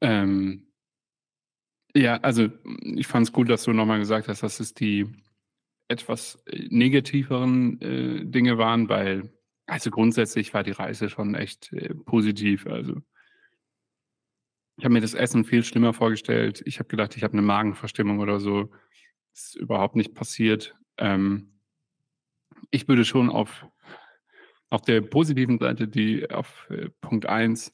[0.01, 0.67] Ähm,
[1.95, 2.49] ja, also
[2.84, 5.08] ich fand es gut, dass du nochmal gesagt hast, dass es die
[5.91, 9.32] etwas äh, negativeren äh, Dinge waren, weil
[9.67, 12.65] also grundsätzlich war die Reise schon echt äh, positiv.
[12.65, 13.01] Also
[14.77, 16.63] ich habe mir das Essen viel schlimmer vorgestellt.
[16.65, 18.71] Ich habe gedacht, ich habe eine Magenverstimmung oder so.
[19.34, 20.75] Das ist überhaupt nicht passiert.
[20.97, 21.60] Ähm,
[22.71, 23.65] ich würde schon auf,
[24.69, 27.73] auf der positiven Seite, die auf äh, Punkt 1,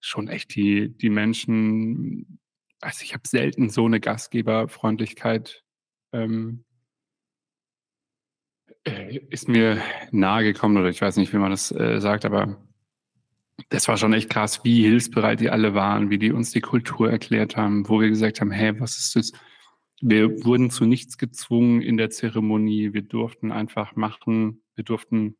[0.00, 2.40] schon echt die, die Menschen,
[2.80, 5.64] also ich habe selten so eine Gastgeberfreundlichkeit
[6.12, 6.67] ähm, äh,
[9.30, 12.56] ist mir nahe gekommen oder ich weiß nicht, wie man das äh, sagt, aber
[13.70, 17.10] das war schon echt krass, wie hilfsbereit die alle waren, wie die uns die Kultur
[17.10, 19.32] erklärt haben, wo wir gesagt haben, hey, was ist das?
[20.00, 22.92] Wir wurden zu nichts gezwungen in der Zeremonie.
[22.92, 24.62] Wir durften einfach machen.
[24.76, 25.36] Wir durften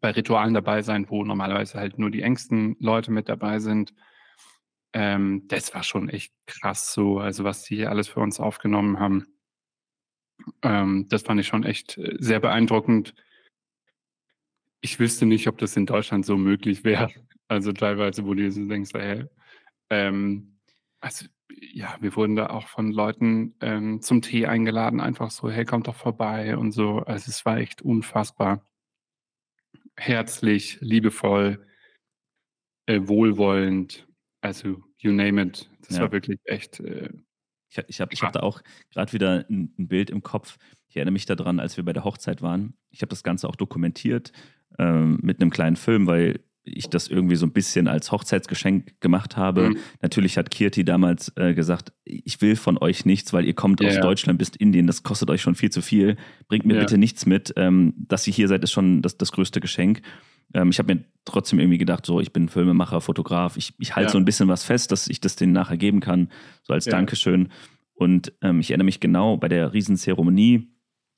[0.00, 3.94] bei Ritualen dabei sein, wo normalerweise halt nur die engsten Leute mit dabei sind.
[4.92, 9.00] Ähm, das war schon echt krass so, also was die hier alles für uns aufgenommen
[9.00, 9.26] haben.
[10.62, 13.14] Ähm, das fand ich schon echt äh, sehr beeindruckend.
[14.80, 17.10] Ich wüsste nicht, ob das in Deutschland so möglich wäre.
[17.48, 19.24] Also teilweise, wo du so denkst, hey,
[19.90, 20.58] ähm,
[21.00, 25.64] also ja, wir wurden da auch von Leuten ähm, zum Tee eingeladen, einfach so, hey,
[25.64, 26.98] kommt doch vorbei und so.
[26.98, 28.62] Also es war echt unfassbar
[29.96, 31.66] herzlich, liebevoll,
[32.86, 34.06] äh, wohlwollend,
[34.40, 35.70] also you name it.
[35.82, 36.02] Das Ja.
[36.02, 36.80] war wirklich echt.
[36.80, 37.10] Äh,
[37.76, 38.60] Ich, ich habe ich hab da auch
[38.92, 40.56] gerade wieder ein, ein Bild im Kopf.
[40.88, 42.74] Ich erinnere mich daran, als wir bei der Hochzeit waren.
[42.90, 44.32] Ich habe das Ganze auch dokumentiert
[44.78, 49.36] ähm, mit einem kleinen Film, weil ich das irgendwie so ein bisschen als Hochzeitsgeschenk gemacht
[49.36, 49.70] habe.
[49.70, 49.76] Mhm.
[50.02, 53.88] Natürlich hat Kirti damals äh, gesagt, ich will von euch nichts, weil ihr kommt Ja,
[53.88, 54.00] aus ja.
[54.00, 56.16] Deutschland, bist Indien, das kostet euch schon viel zu viel.
[56.48, 56.80] Bringt mir Ja.
[56.80, 57.52] bitte nichts mit.
[57.56, 60.02] Ähm, dass ihr hier seid, ist schon das, das größte Geschenk.
[60.54, 64.06] Ähm, ich habe mir trotzdem irgendwie gedacht, so, ich bin Filmemacher, Fotograf, ich, ich halte
[64.08, 64.12] Ja.
[64.12, 66.30] so ein bisschen was fest, dass ich das denen nachher geben kann,
[66.62, 66.92] so als Ja.
[66.92, 67.48] Dankeschön.
[67.94, 70.68] Und ähm, ich erinnere mich genau bei der Riesenzeremonie,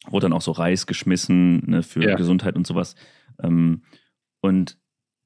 [0.09, 2.15] wurde dann auch so Reis geschmissen ne, für Ja.
[2.17, 2.95] Gesundheit und sowas.
[3.43, 3.83] Ähm,
[4.41, 4.79] und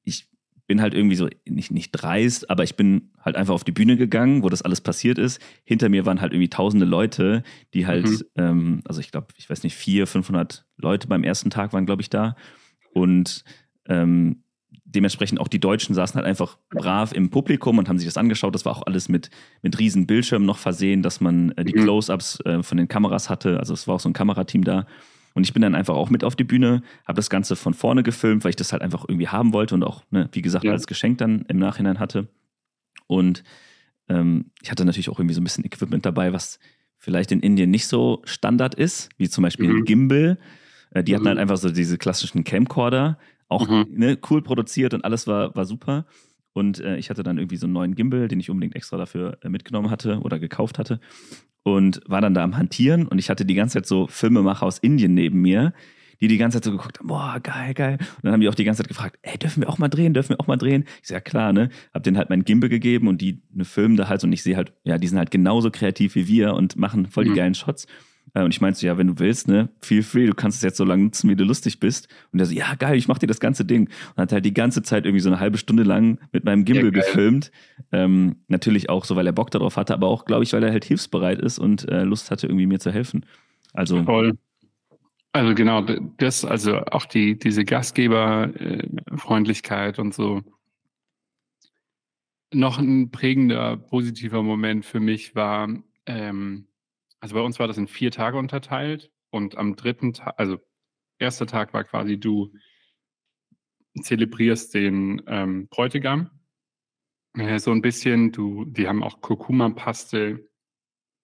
[0.03, 0.27] ich
[0.67, 3.95] bin halt irgendwie so, nicht, nicht dreist, aber ich bin halt einfach auf die Bühne
[3.97, 5.39] gegangen, wo das alles passiert ist.
[5.63, 8.21] Hinter mir waren halt irgendwie tausende Leute, die halt, Mhm.
[8.35, 12.01] ähm, also ich glaube, ich weiß nicht, 400, 500 Leute beim ersten Tag waren, glaube
[12.01, 12.35] ich, da.
[12.93, 13.43] Und
[13.87, 14.43] ähm,
[14.85, 18.53] dementsprechend auch die Deutschen saßen halt einfach brav im Publikum und haben sich das angeschaut.
[18.55, 19.29] Das war auch alles mit,
[19.61, 21.83] mit riesen Bildschirmen noch versehen, dass man äh, die Mhm.
[21.83, 23.59] Close-Ups äh, von den Kameras hatte.
[23.59, 24.85] Also es war auch so ein Kamerateam da.
[25.35, 28.03] Und ich bin dann einfach auch mit auf die Bühne, habe das Ganze von vorne
[28.03, 30.71] gefilmt, weil ich das halt einfach irgendwie haben wollte und auch, ne, wie gesagt, Ja.
[30.73, 32.27] als Geschenk dann im Nachhinein hatte.
[33.07, 33.43] Und
[34.09, 36.59] ähm, ich hatte natürlich auch irgendwie so ein bisschen Equipment dabei, was
[36.97, 39.85] vielleicht in Indien nicht so Standard ist, wie zum Beispiel ein Mhm.
[39.85, 40.37] Gimbal.
[40.91, 41.29] Äh, die hatten Mhm.
[41.29, 43.17] halt einfach so diese klassischen Camcorder,
[43.49, 43.85] auch Mhm.
[43.89, 46.05] ne, cool produziert und alles war, war super.
[46.53, 49.37] Und äh, ich hatte dann irgendwie so einen neuen Gimbal, den ich unbedingt extra dafür
[49.41, 50.99] äh, mitgenommen hatte oder gekauft hatte.
[51.63, 54.79] Und war dann da am Hantieren und ich hatte die ganze Zeit so Filmemacher aus
[54.79, 55.73] Indien neben mir,
[56.19, 57.97] die die ganze Zeit so geguckt haben, boah, geil, geil.
[57.99, 60.13] Und dann haben die auch die ganze Zeit gefragt, ey, dürfen wir auch mal drehen,
[60.13, 60.83] dürfen wir auch mal drehen?
[61.01, 61.69] Ich sag, ja klar, ne?
[61.93, 64.55] Hab denen halt mein Gimbal gegeben und die ne, filmen da halt und ich sehe
[64.57, 67.35] halt, ja, die sind halt genauso kreativ wie wir und machen voll die Mhm.
[67.35, 67.87] geilen Shots.
[68.33, 70.63] Äh, Und ich meinte so, ja, wenn du willst, ne, feel free, du kannst es
[70.63, 72.07] jetzt so lange nutzen, wie du lustig bist.
[72.31, 73.89] Und der so, ja, geil, ich mach dir das ganze Ding.
[74.15, 76.85] Und hat halt die ganze Zeit irgendwie so eine halbe Stunde lang mit meinem Gimbal
[76.85, 77.51] Ja, gefilmt.
[77.91, 80.71] Ähm, natürlich auch so, weil er Bock darauf hatte, aber auch, glaube ich, weil er
[80.71, 83.25] halt hilfsbereit ist und äh, Lust hatte, irgendwie mir zu helfen.
[83.73, 84.33] Also, Voll.
[85.31, 85.81] Also genau,
[86.17, 90.41] das, also auch die, diese Gastgeberfreundlichkeit und so.
[92.53, 95.69] Noch ein prägender, positiver Moment für mich war,
[96.05, 96.67] ähm,
[97.23, 100.57] also bei uns war das in vier Tage unterteilt und am dritten Tag, also
[101.19, 102.51] erster Tag war quasi du
[104.01, 106.31] zelebrierst den ähm, Bräutigam.
[107.35, 110.49] Äh, so ein bisschen, du, die haben auch Kurkuma-Paste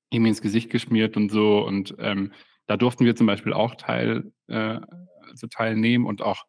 [0.10, 2.32] ihm ins Gesicht geschmiert und so und ähm,
[2.66, 4.80] da durften wir zum Beispiel auch Teil, äh,
[5.28, 6.46] also teilnehmen und auch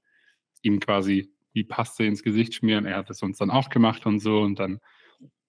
[0.62, 2.86] ihm quasi die Paste ins Gesicht schmieren.
[2.86, 4.42] Er hat es uns dann auch gemacht und so.
[4.42, 4.78] Und dann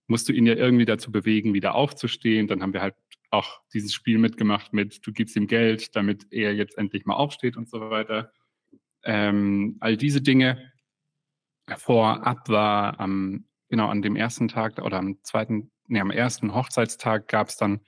[0.07, 2.47] musst du ihn ja irgendwie dazu bewegen, wieder aufzustehen.
[2.47, 2.95] Dann haben wir halt
[3.29, 7.55] auch dieses Spiel mitgemacht mit, du gibst ihm Geld, damit er jetzt endlich mal aufsteht
[7.55, 8.31] und so weiter.
[9.03, 10.71] Ähm, all diese Dinge.
[11.77, 17.29] Vorab war am, genau an dem ersten Tag oder am zweiten, nee, am ersten Hochzeitstag
[17.29, 17.79] gab es dann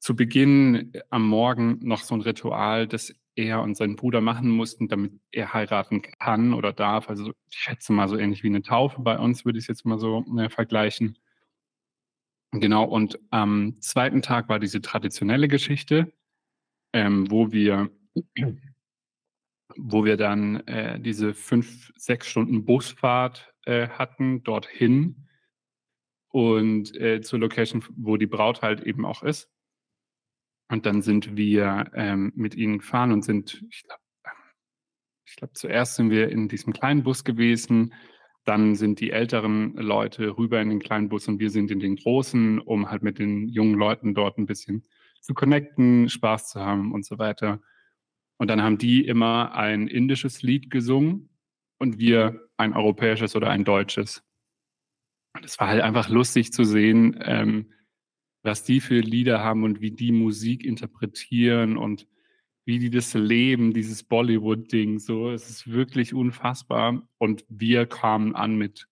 [0.00, 4.88] zu Beginn am Morgen noch so ein Ritual, das er und sein Bruder machen mussten,
[4.88, 7.08] damit er heiraten kann oder darf.
[7.08, 9.84] Also ich schätze mal so ähnlich wie eine Taufe bei uns, würde ich es jetzt
[9.84, 11.18] mal so äh, vergleichen.
[12.60, 16.12] Genau, und am zweiten Tag war diese traditionelle Geschichte,
[16.92, 17.90] ähm, wo wir
[19.76, 25.26] wo wir dann äh, diese fünf, sechs Stunden Busfahrt äh, hatten dorthin
[26.28, 29.50] und äh, zur Location, wo die Braut halt eben auch ist.
[30.70, 34.00] Und dann sind wir ähm, mit ihnen gefahren und sind, ich glaube,
[35.26, 37.94] ich glaube, zuerst sind wir in diesem kleinen Bus gewesen,
[38.44, 41.96] dann sind die älteren Leute rüber in den kleinen Bus und wir sind in den
[41.96, 44.84] großen, um halt mit den jungen Leuten dort ein bisschen
[45.20, 47.60] zu connecten, Spaß zu haben und so weiter.
[48.36, 51.30] Und dann haben die immer ein indisches Lied gesungen
[51.78, 54.22] und wir ein europäisches oder ein deutsches.
[55.34, 57.72] Und es war halt einfach lustig zu sehen, ähm,
[58.42, 62.06] was die für Lieder haben und wie die Musik interpretieren und
[62.64, 64.98] wie die das leben, dieses Bollywood-Ding.
[64.98, 67.06] So, es ist wirklich unfassbar.
[67.18, 68.88] Und wir kamen an mit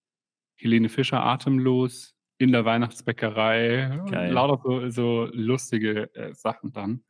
[0.57, 4.03] Helene Fischer atemlos in der Weihnachtsbäckerei.
[4.11, 4.33] Geil.
[4.33, 7.03] Lauter so, so lustige äh, Sachen dann.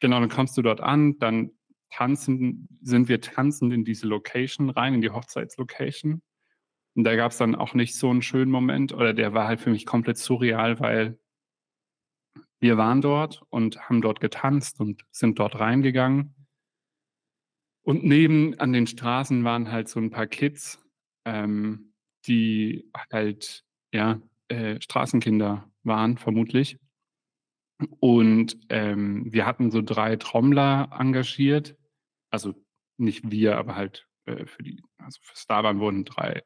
[0.00, 1.52] Genau, dann kommst du dort an, dann
[1.90, 6.22] tanzen, sind wir tanzend in diese Location rein, in die Hochzeitslocation.
[6.96, 9.60] Und da gab es dann auch nicht so einen schönen Moment, oder der war halt
[9.60, 11.18] für mich komplett surreal, weil
[12.64, 16.34] wir waren dort und haben dort getanzt und sind dort reingegangen.
[17.82, 20.82] Und neben an den Straßen waren halt so ein paar Kids,
[21.26, 21.92] ähm,
[22.26, 26.78] die halt, ja, äh, Straßenkinder waren, vermutlich.
[28.00, 31.76] Und ähm, wir hatten so drei Trommler engagiert.
[32.30, 32.54] Also
[32.96, 36.42] nicht wir, aber halt äh, für die, also für Starbahn wurden drei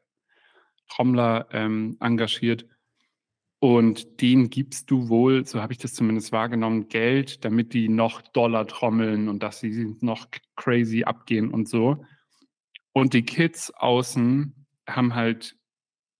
[0.89, 2.65] Trommler ähm, engagiert.
[3.61, 8.21] Und denen gibst du wohl, so habe ich das zumindest wahrgenommen, Geld, damit die noch
[8.21, 12.05] Dollar trommeln und dass sie noch crazy abgehen und so.
[12.93, 14.55] Und die Kids außen
[14.87, 15.57] haben halt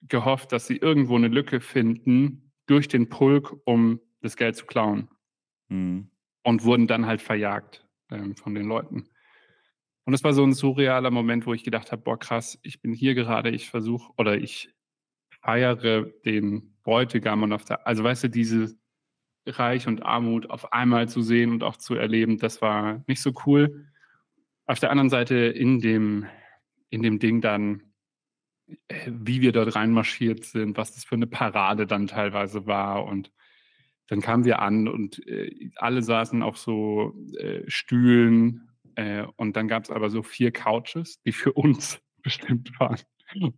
[0.02, 5.10] gehofft, dass sie irgendwo eine Lücke finden durch den Pulk, um das Geld zu klauen.
[5.70, 6.12] Mhm.
[6.44, 9.10] Und wurden dann halt verjagt ähm, von den Leuten.
[10.06, 12.94] Und das war so ein surrealer Moment, wo ich gedacht habe, boah krass, ich bin
[12.94, 14.74] hier gerade, ich versuche oder ich
[15.42, 18.76] feiere den Bräutigam und auf der, also weißt du, diese
[19.46, 23.32] Reich und Armut auf einmal zu sehen und auch zu erleben, das war nicht so
[23.46, 23.86] cool.
[24.66, 26.26] Auf der anderen Seite in dem,
[26.90, 27.94] in dem Ding dann,
[28.88, 33.32] äh, wie wir dort reinmarschiert sind, was das für eine Parade dann teilweise war und
[34.08, 39.68] dann kamen wir an und äh, alle saßen auf so äh, Stühlen äh, und dann
[39.68, 42.98] gab es aber so vier Couches, die für uns bestimmt waren.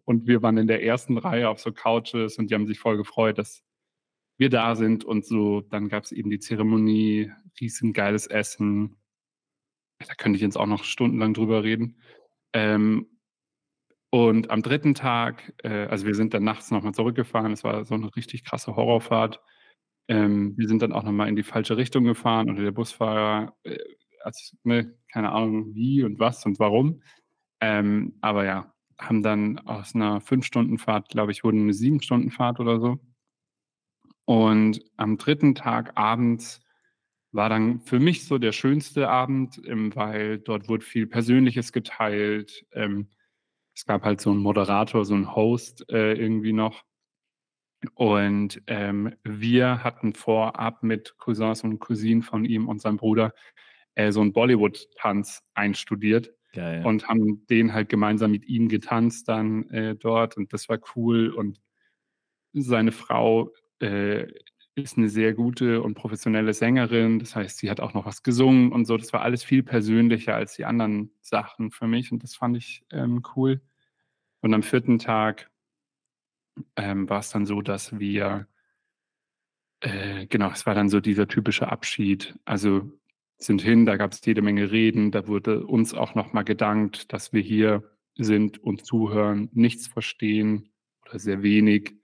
[0.06, 2.98] Und wir waren in der ersten Reihe auf so Couches und die haben sich voll
[2.98, 3.64] gefreut, dass
[4.38, 5.62] wir da sind und so.
[5.62, 8.98] Dann gab es eben die Zeremonie, riesengeiles Essen.
[10.00, 12.02] Da könnte ich jetzt auch noch stundenlang drüber reden.
[12.54, 13.08] Ähm,
[14.10, 17.54] und am dritten Tag, äh, also wir sind dann nachts nochmal zurückgefahren.
[17.54, 19.40] Es war so eine richtig krasse Horrorfahrt.
[20.10, 23.78] Ähm, wir sind dann auch nochmal in die falsche Richtung gefahren und der Busfahrer, äh,
[24.22, 27.02] also, ne, keine Ahnung wie und was und warum.
[27.62, 28.71] Ähm, aber ja,
[29.02, 33.00] haben dann aus einer Fünf-Stunden-Fahrt, glaube ich, wurden eine Sieben-Stunden-Fahrt oder so.
[34.26, 36.62] Und am dritten Tag abends
[37.32, 42.66] war dann für mich so der schönste Abend, ähm, weil dort wurde viel Persönliches geteilt.
[42.74, 43.10] Ähm,
[43.74, 46.84] es gab halt so einen Moderator, so einen Host äh, irgendwie noch.
[47.96, 53.34] Und ähm, wir hatten vorab mit Cousins und Cousinen von ihm und seinem Bruder
[53.96, 56.32] äh, so einen Bollywood-Tanz einstudiert.
[56.54, 56.86] Geil.
[56.86, 61.30] Und haben den halt gemeinsam mit ihm getanzt dann äh, dort und das war cool.
[61.30, 61.62] Und
[62.54, 64.28] seine Frau äh,
[64.76, 67.20] ist eine sehr gute und professionelle Sängerin.
[67.20, 68.98] Das heißt, sie hat auch noch was gesungen und so.
[68.98, 72.84] Das war alles viel persönlicher als die anderen Sachen für mich und das fand ich
[72.92, 73.62] ähm, cool.
[74.42, 75.50] Und am vierten Tag
[76.76, 78.48] ähm, war es dann so, dass wir,
[79.82, 82.36] äh, genau, es war dann so dieser typische Abschied.
[82.46, 82.92] Also
[83.44, 87.34] sind hin, da gab es jede Menge Reden, da wurde uns auch nochmal gedankt, dass
[87.34, 87.84] wir hier
[88.16, 90.72] sind und zuhören, nichts verstehen
[91.06, 91.96] oder sehr wenig,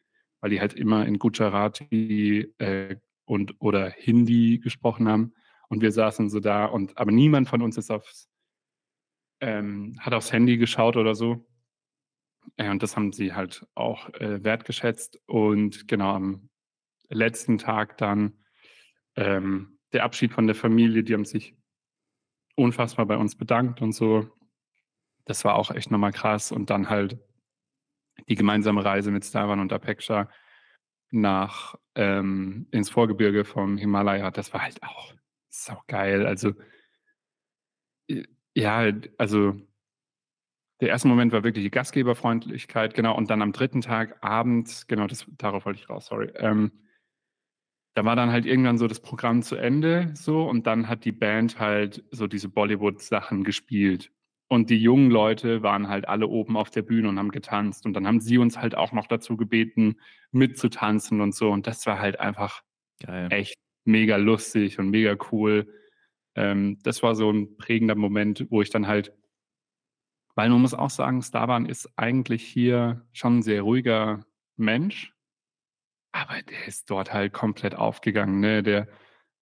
[0.42, 5.34] weil die halt immer in Gujarati äh, und oder Hindi gesprochen haben.
[5.70, 8.30] Und wir saßen so da und aber niemand von uns ist aufs
[9.42, 11.46] ähm, hat aufs Handy geschaut oder so.
[12.58, 15.20] Ja, und das haben sie halt auch äh, wertgeschätzt.
[15.28, 16.50] Und genau am
[17.10, 18.34] letzten Tag dann
[19.16, 21.56] ähm, der Abschied von der Familie, die haben sich
[22.56, 24.30] unfassbar bei uns bedankt und so.
[25.26, 26.52] Das war auch echt nochmal krass.
[26.52, 27.18] Und dann halt
[28.28, 30.30] die gemeinsame Reise mit Stavan und Apeksha
[31.12, 35.14] nach ähm, ins Vorgebirge vom Himalaya, das war halt auch
[35.50, 36.26] so geil.
[36.26, 36.54] Also
[38.54, 39.56] ja, also
[40.82, 43.16] der erste Moment war wirklich die Gastgeberfreundlichkeit, genau.
[43.16, 46.32] Und dann am dritten Tag abends, genau, das, darauf wollte ich raus, sorry.
[46.36, 46.72] Ähm,
[47.98, 51.12] da war dann halt irgendwann so das Programm zu Ende, so, und dann hat die
[51.12, 54.12] Band halt so diese Bollywood-Sachen gespielt.
[54.48, 57.88] Und die jungen Leute waren halt alle oben auf der Bühne und haben getanzt.
[57.88, 59.96] Und dann haben sie uns halt auch noch dazu gebeten,
[60.32, 61.50] mitzutanzen und so.
[61.50, 62.62] Und das war halt einfach
[63.04, 63.30] Geil.
[63.32, 65.68] echt mega lustig und mega cool.
[66.36, 69.12] Ähm, das war so ein prägender Moment, wo ich dann halt,
[70.36, 74.24] weil man muss auch sagen, Starban ist eigentlich hier schon ein sehr ruhiger
[74.56, 75.17] Mensch.
[76.22, 78.40] Aber der ist dort halt komplett aufgegangen.
[78.40, 78.64] Ne?
[78.64, 78.88] Der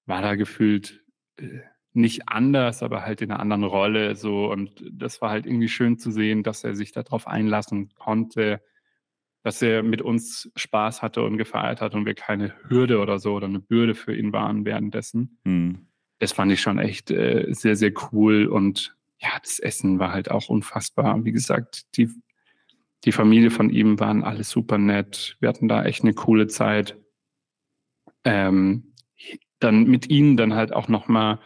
[0.05, 1.03] war da gefühlt.
[1.37, 1.61] Äh,
[1.95, 4.51] nicht anders, aber halt in einer anderen Rolle so.
[4.51, 8.61] Und das war halt irgendwie schön zu sehen, dass er sich darauf einlassen konnte,
[9.43, 13.33] dass er mit uns Spaß hatte und gefeiert hat und wir keine Hürde oder so
[13.33, 15.39] oder eine Bürde für ihn waren währenddessen.
[15.45, 15.87] Mhm.
[16.19, 18.47] Das fand ich schon echt äh, sehr, sehr cool.
[18.47, 21.23] Und ja, das Essen war halt auch unfassbar.
[21.23, 22.09] Wie gesagt, die,
[23.03, 25.37] die Familie von ihm waren alle super nett.
[25.39, 26.97] Wir hatten da echt eine coole Zeit.
[28.23, 28.93] Ähm,
[29.59, 31.39] dann mit ihnen dann halt auch nochmal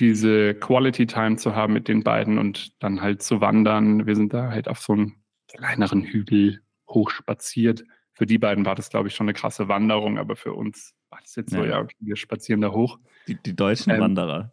[0.00, 4.06] diese Quality Time zu haben mit den beiden und dann halt zu wandern.
[4.06, 5.14] Wir sind da halt auf so einem
[5.48, 7.84] kleineren Hügel hochspaziert.
[8.12, 11.20] Für die beiden war das, glaube ich, schon eine krasse Wanderung, aber für uns war
[11.20, 11.58] das jetzt ja.
[11.58, 12.98] so, ja, okay, wir spazieren da hoch.
[13.26, 14.52] Die, die deutschen ähm, Wanderer.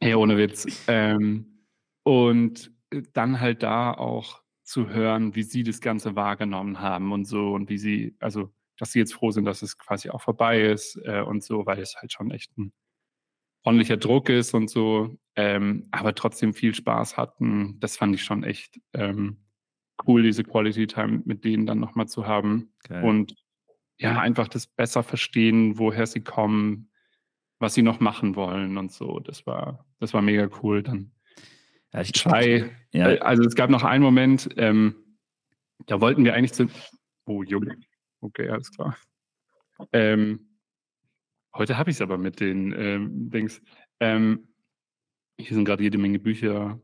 [0.00, 0.84] Hey, ohne Witz.
[0.88, 1.64] Ähm,
[2.02, 2.72] und
[3.12, 4.39] dann halt da auch
[4.70, 8.92] zu hören, wie sie das Ganze wahrgenommen haben und so und wie sie, also, dass
[8.92, 11.96] sie jetzt froh sind, dass es quasi auch vorbei ist äh, und so, weil es
[11.96, 12.72] halt schon echt ein
[13.64, 17.78] ordentlicher Druck ist und so, ähm, aber trotzdem viel Spaß hatten.
[17.80, 19.38] Das fand ich schon echt ähm,
[20.06, 22.72] cool, diese Quality Time mit denen dann nochmal zu haben.
[22.84, 23.04] Geil.
[23.04, 23.34] Und
[23.98, 26.90] ja, einfach das besser verstehen, woher sie kommen,
[27.58, 29.18] was sie noch machen wollen und so.
[29.18, 30.82] Das war, das war mega cool.
[30.82, 31.12] Dann
[31.92, 32.70] ja, ich, Chai.
[32.92, 33.10] Ja.
[33.10, 34.94] Äh, also es gab noch einen Moment, ähm,
[35.86, 36.68] da wollten wir eigentlich zu.
[37.26, 37.76] Oh, Junge.
[38.20, 38.96] Okay, alles klar.
[39.92, 40.50] Ähm,
[41.54, 43.60] Heute habe ich es aber mit den ähm, Dings.
[43.98, 44.48] Ähm,
[45.36, 46.80] hier sind gerade jede Menge Bücher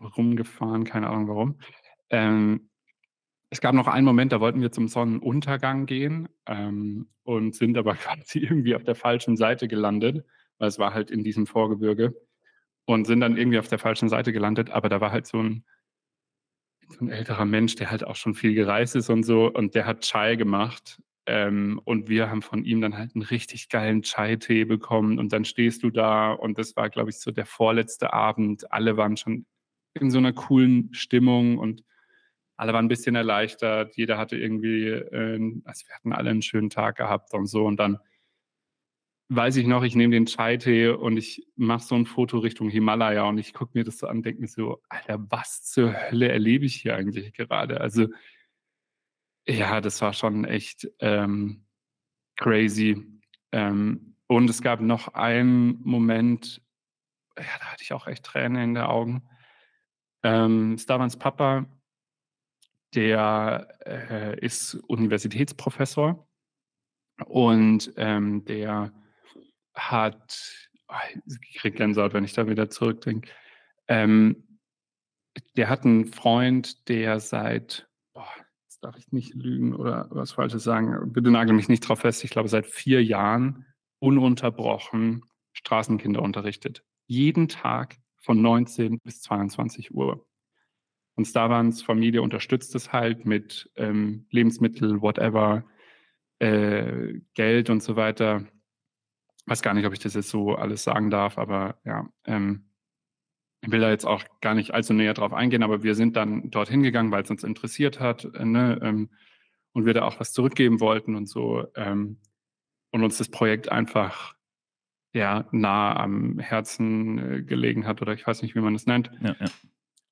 [0.00, 1.58] rumgefahren, keine Ahnung warum.
[2.10, 2.68] Ähm,
[3.48, 7.94] es gab noch einen Moment, da wollten wir zum Sonnenuntergang gehen ähm, und sind aber
[7.96, 10.26] quasi irgendwie auf der falschen Seite gelandet,
[10.58, 12.14] weil es war halt in diesem Vorgebirge
[12.84, 15.64] und sind dann irgendwie auf der falschen Seite gelandet, aber da war halt so ein,
[16.88, 19.86] so ein älterer Mensch, der halt auch schon viel gereist ist und so und der
[19.86, 24.64] hat Chai gemacht ähm, und wir haben von ihm dann halt einen richtig geilen Chai-Tee
[24.64, 25.18] bekommen.
[25.18, 28.72] Und dann stehst du da und das war, glaube ich, so der vorletzte Abend.
[28.72, 29.46] Alle waren schon
[29.94, 31.84] in so einer coolen Stimmung und
[32.56, 33.96] alle waren ein bisschen erleichtert.
[33.96, 37.66] Jeder hatte irgendwie, äh, also wir hatten alle einen schönen Tag gehabt und so.
[37.66, 37.98] Und dann
[39.34, 43.24] weiß ich noch, ich nehme den Chai-Tee und ich mache so ein Foto Richtung Himalaya
[43.24, 46.64] und ich gucke mir das so an denke mir so, Alter, was zur Hölle erlebe
[46.66, 47.80] ich hier eigentlich gerade?
[47.80, 48.08] Also
[49.46, 51.64] ja, das war schon echt ähm,
[52.36, 53.04] crazy.
[53.50, 56.62] Ähm, und es gab noch einen Moment,
[57.36, 59.28] ja, da hatte ich auch echt Tränen in den Augen.
[60.22, 61.66] Ähm, Stavans Papa,
[62.94, 66.28] der äh, ist Universitätsprofessor
[67.26, 68.92] und ähm, der
[69.74, 73.30] hat, oh, ich kriege Gänsehaut, wenn ich da wieder zurückdenke,
[73.88, 74.58] ähm,
[75.56, 77.88] der hat einen Freund, der seit
[78.82, 81.12] darf ich nicht lügen oder was Falsches sagen.
[81.12, 82.24] Bitte nagel mich nicht drauf fest.
[82.24, 83.64] Ich glaube, seit vier Jahren
[84.00, 86.82] ununterbrochen Straßenkinder unterrichtet.
[87.06, 90.26] Jeden Tag von 19 bis 22 Uhr.
[91.14, 95.64] Und Starvans Familie unterstützt es halt mit ähm, Lebensmittel, whatever,
[96.38, 98.46] äh, Geld und so weiter.
[99.46, 102.72] Weiß gar nicht, ob ich das jetzt so alles sagen darf, aber ja, ähm,
[103.62, 106.50] ich will da jetzt auch gar nicht allzu näher drauf eingehen, aber wir sind dann
[106.50, 109.10] dorthin gegangen, weil es uns interessiert hat äh, ne, ähm,
[109.72, 112.18] und wir da auch was zurückgeben wollten und so ähm,
[112.90, 114.34] und uns das Projekt einfach
[115.14, 119.10] ja nah am Herzen äh, gelegen hat oder ich weiß nicht, wie man das nennt.
[119.22, 119.46] Ja, ja.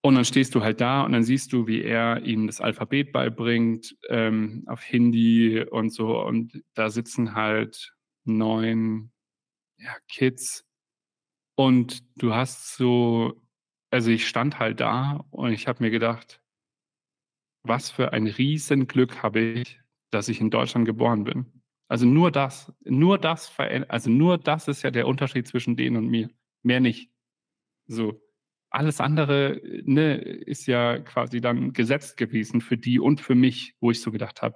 [0.03, 3.13] Und dann stehst du halt da und dann siehst du, wie er ihnen das Alphabet
[3.13, 9.11] beibringt ähm, auf Hindi und so und da sitzen halt neun
[9.83, 10.65] ja, Kids
[11.57, 13.41] und du hast so
[13.91, 16.41] also ich stand halt da und ich habe mir gedacht,
[17.63, 21.63] was für ein Riesenglück habe ich, dass ich in Deutschland geboren bin.
[21.89, 26.07] Also nur das, nur das also nur das ist ja der Unterschied zwischen denen und
[26.07, 26.31] mir.
[26.63, 27.11] Mehr nicht.
[27.87, 28.23] So.
[28.73, 33.91] Alles andere ne, ist ja quasi dann gesetzt gewesen für die und für mich, wo
[33.91, 34.55] ich so gedacht habe,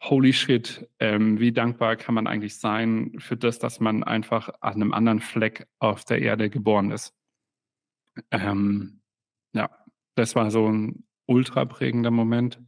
[0.00, 4.74] holy shit, ähm, wie dankbar kann man eigentlich sein für das, dass man einfach an
[4.74, 7.14] einem anderen Fleck auf der Erde geboren ist.
[8.30, 9.00] Ähm,
[9.52, 9.70] ja,
[10.14, 12.60] das war so ein ultra prägender Moment.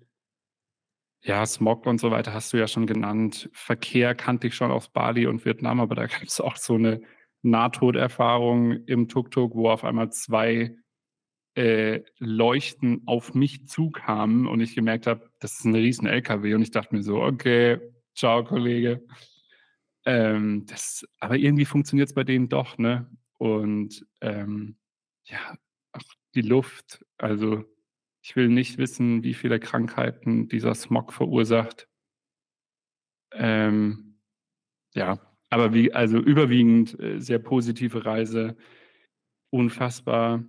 [1.22, 3.51] Ja, Smog und so weiter hast du ja schon genannt.
[3.53, 7.03] Verkehr kannte ich schon aus Bali und Vietnam, aber da gab es auch so eine
[7.43, 10.76] Nahtoderfahrung im Tuk-Tuk, wo auf einmal zwei
[11.55, 16.62] äh, Leuchten auf mich zukamen und ich gemerkt habe, das ist ein riesen LKW und
[16.62, 17.80] ich dachte mir so, okay,
[18.14, 19.03] ciao Kollege.
[20.07, 23.11] Ähm, das, aber irgendwie funktioniert es bei denen doch, ne?
[23.38, 24.76] Und ähm,
[25.24, 25.57] ja,
[25.93, 26.03] auch
[26.34, 27.64] die Luft, also
[28.22, 31.88] ich will nicht wissen, wie viele Krankheiten dieser Smog verursacht.
[33.32, 34.18] Ähm,
[34.95, 35.18] ja,
[35.51, 38.57] aber wie, also überwiegend äh, sehr positive Reise,
[39.51, 40.45] unfassbar,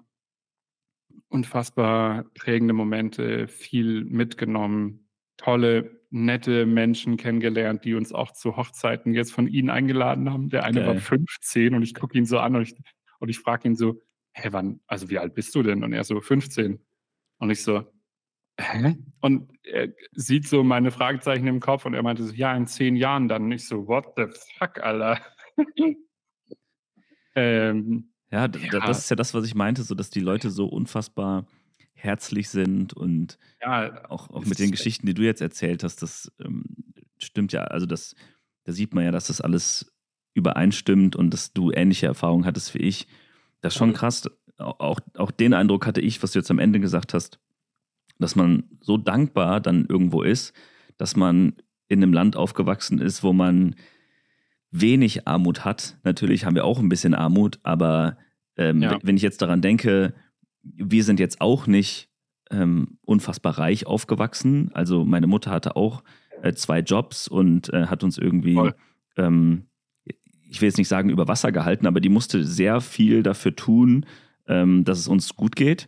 [1.32, 5.08] unfassbar prägende Momente, viel mitgenommen,
[5.38, 10.50] tolle, nette Menschen kennengelernt, die uns auch zu Hochzeiten jetzt von ihnen eingeladen haben.
[10.50, 10.88] Der eine okay.
[10.88, 12.76] war 15 und ich gucke ihn so an und ich,
[13.20, 14.02] und ich frage ihn so,
[14.34, 15.84] hä, wann, also wie alt bist du denn?
[15.84, 16.80] Und er so, 15.
[17.38, 17.86] Und ich so,
[18.60, 18.98] hä?
[19.22, 22.98] Und er sieht so meine Fragezeichen im Kopf und er meinte so, ja, in zehn
[22.98, 23.44] Jahren dann.
[23.44, 24.26] Und ich so, what the
[24.58, 25.22] fuck, Alter?
[27.36, 30.68] ähm, ja, ja, das ist ja das, was ich meinte, so dass die Leute so
[30.68, 31.46] unfassbar
[31.94, 36.32] herzlich sind und ja, auch, auch mit den Geschichten, die du jetzt erzählt hast, das
[36.44, 36.66] ähm,
[37.18, 37.64] stimmt ja.
[37.66, 38.16] Also das,
[38.64, 39.94] da sieht man ja, dass das alles
[40.34, 43.08] übereinstimmt und dass du ähnliche Erfahrungen hattest wie ich.
[43.60, 44.28] Das ist schon krass
[44.62, 47.40] auch, auch den Eindruck hatte ich, was du jetzt am Ende gesagt hast,
[48.20, 50.54] dass man so dankbar dann irgendwo ist,
[50.98, 51.56] dass man
[51.88, 53.76] in einem Land aufgewachsen ist, wo man
[54.72, 55.98] wenig Armut hat.
[56.04, 58.18] Natürlich haben wir auch ein bisschen Armut, aber
[58.58, 58.98] ähm, ja.
[59.04, 60.14] wenn ich jetzt daran denke,
[60.64, 62.10] wir sind jetzt auch nicht
[62.50, 64.72] ähm, unfassbar reich aufgewachsen.
[64.74, 66.04] Also meine Mutter hatte auch
[66.42, 68.72] äh, zwei Jobs und äh, hat uns irgendwie
[69.18, 69.68] ähm,
[70.52, 74.06] ich will jetzt nicht sagen über Wasser gehalten, aber die musste sehr viel dafür tun,
[74.48, 75.88] ähm, dass es uns gut geht.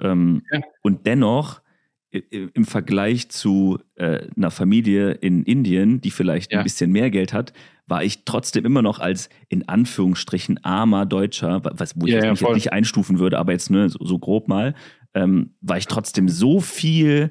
[0.00, 0.60] Ähm, ja.
[0.82, 1.62] Und dennoch
[2.10, 6.58] im Vergleich zu äh, einer Familie in Indien, die vielleicht ja.
[6.58, 7.54] ein bisschen mehr Geld hat,
[7.92, 12.40] war ich trotzdem immer noch als in Anführungsstrichen armer Deutscher, was, wo ich ja, mich
[12.40, 14.74] jetzt nicht einstufen würde, aber jetzt nur so, so grob mal,
[15.12, 17.28] ähm, war ich trotzdem so viel,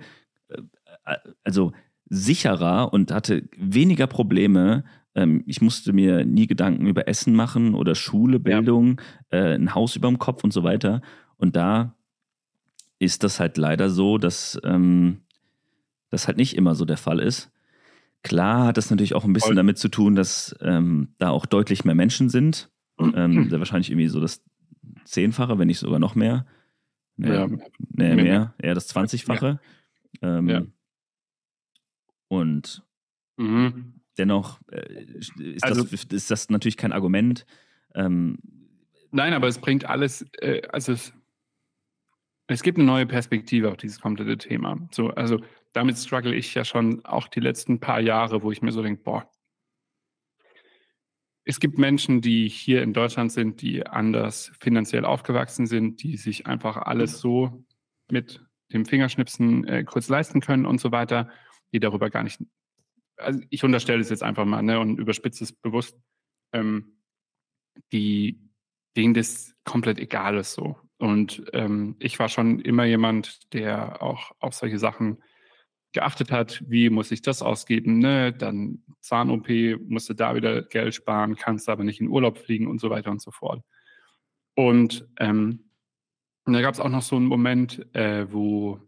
[1.03, 1.71] äh, also
[2.09, 4.83] sicherer und hatte weniger Probleme.
[5.15, 9.01] Ähm, ich musste mir nie Gedanken über Essen machen oder Schule, Bildung,
[9.31, 9.39] ja.
[9.39, 11.01] äh, ein Haus über dem Kopf und so weiter.
[11.37, 11.95] Und da
[12.99, 15.21] ist das halt leider so, dass ähm,
[16.11, 17.51] das halt nicht immer so der Fall ist.
[18.23, 19.55] Klar hat das natürlich auch ein bisschen Voll.
[19.55, 22.69] damit zu tun, dass ähm, da auch deutlich mehr Menschen sind.
[22.99, 24.43] Ähm, sehr wahrscheinlich irgendwie so das
[25.05, 26.45] Zehnfache, wenn nicht sogar noch mehr.
[27.17, 27.57] Nee, ja, nee,
[27.89, 29.59] mehr, mehr, eher das Zwanzigfache.
[30.21, 30.37] Ja.
[30.37, 30.65] Ähm, ja.
[32.27, 32.83] Und
[33.37, 34.01] mhm.
[34.17, 37.45] dennoch äh, ist, also, das, ist das natürlich kein Argument.
[37.95, 38.37] Ähm,
[39.11, 41.13] Nein, aber es bringt alles, äh, also es,
[42.47, 44.77] es gibt eine neue Perspektive auf dieses komplette Thema.
[44.91, 45.41] So, also
[45.73, 49.03] damit struggle ich ja schon auch die letzten paar Jahre, wo ich mir so denke,
[49.03, 49.29] boah,
[51.43, 56.45] es gibt Menschen, die hier in Deutschland sind, die anders finanziell aufgewachsen sind, die sich
[56.45, 57.65] einfach alles so
[58.09, 61.29] mit dem Fingerschnipsen äh, kurz leisten können und so weiter,
[61.73, 62.41] die darüber gar nicht,
[63.17, 65.97] also ich unterstelle es jetzt einfach mal ne, und überspitze es bewusst,
[66.53, 66.97] ähm,
[67.91, 68.39] die,
[68.95, 70.77] denen das komplett egal ist so.
[70.97, 75.17] Und ähm, ich war schon immer jemand, der auch auf solche Sachen
[75.93, 78.33] geachtet hat, wie muss ich das ausgeben, ne?
[78.33, 79.49] Dann Zahn-OP,
[79.87, 83.21] musste da wieder Geld sparen, kannst aber nicht in Urlaub fliegen und so weiter und
[83.21, 83.63] so fort.
[84.55, 85.71] Und, ähm,
[86.45, 88.79] und da gab es auch noch so einen Moment, äh, wo,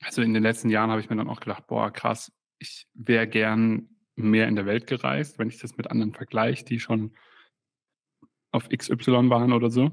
[0.00, 3.26] also in den letzten Jahren habe ich mir dann auch gedacht, boah, krass, ich wäre
[3.26, 7.12] gern mehr in der Welt gereist, wenn ich das mit anderen vergleiche, die schon
[8.50, 9.84] auf XY waren oder so.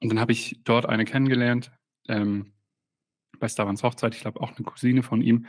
[0.00, 1.70] Und dann habe ich dort eine kennengelernt,
[2.08, 2.53] ähm,
[3.38, 5.46] bei Stavans Hochzeit, ich glaube auch eine Cousine von ihm,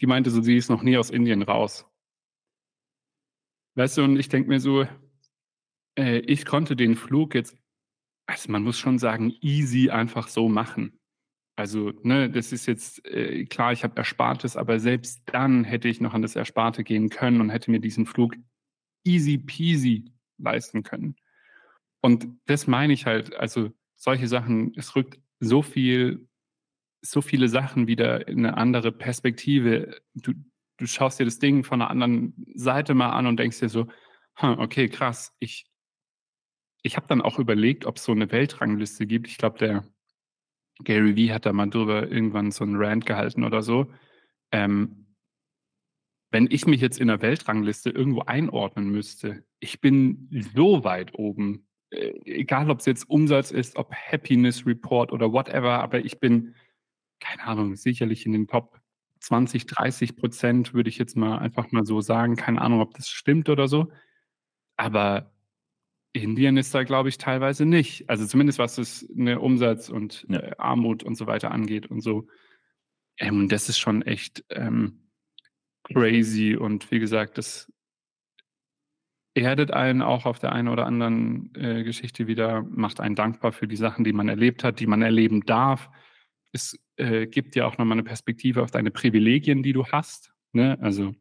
[0.00, 1.86] die meinte so, sie ist noch nie aus Indien raus.
[3.74, 4.86] Weißt du, und ich denke mir so,
[5.98, 7.56] äh, ich konnte den Flug jetzt,
[8.26, 10.98] also man muss schon sagen, easy einfach so machen.
[11.56, 16.00] Also, ne, das ist jetzt äh, klar, ich habe Erspartes, aber selbst dann hätte ich
[16.00, 18.36] noch an das Ersparte gehen können und hätte mir diesen Flug
[19.04, 21.16] easy peasy leisten können.
[22.02, 26.28] Und das meine ich halt, also solche Sachen, es rückt so viel,
[27.10, 30.00] so viele Sachen wieder in eine andere Perspektive.
[30.14, 30.32] Du,
[30.76, 33.86] du schaust dir das Ding von einer anderen Seite mal an und denkst dir so,
[34.36, 35.66] hm, okay, krass, ich,
[36.82, 39.28] ich habe dann auch überlegt, ob es so eine Weltrangliste gibt.
[39.28, 39.84] Ich glaube, der
[40.84, 43.90] Gary Vee hat da mal drüber irgendwann so einen Rant gehalten oder so.
[44.52, 45.06] Ähm,
[46.30, 51.66] wenn ich mich jetzt in der Weltrangliste irgendwo einordnen müsste, ich bin so weit oben,
[51.90, 56.54] äh, egal ob es jetzt Umsatz ist, ob Happiness Report oder whatever, aber ich bin,
[57.20, 58.80] keine Ahnung, sicherlich in den Top
[59.20, 62.36] 20, 30 Prozent, würde ich jetzt mal einfach mal so sagen.
[62.36, 63.90] Keine Ahnung, ob das stimmt oder so.
[64.76, 65.32] Aber
[66.12, 68.08] Indien ist da, glaube ich, teilweise nicht.
[68.08, 70.40] Also zumindest was es eine Umsatz und ja.
[70.40, 72.28] äh, Armut und so weiter angeht und so.
[73.18, 75.10] Ähm, das ist schon echt ähm,
[75.84, 76.56] crazy.
[76.56, 77.72] Und wie gesagt, das
[79.34, 83.68] erdet einen auch auf der einen oder anderen äh, Geschichte wieder, macht einen dankbar für
[83.68, 85.90] die Sachen, die man erlebt hat, die man erleben darf.
[86.52, 90.32] Es äh, gibt dir auch nochmal eine Perspektive auf deine Privilegien, die du hast.
[90.52, 90.78] Ne?
[90.80, 91.14] Also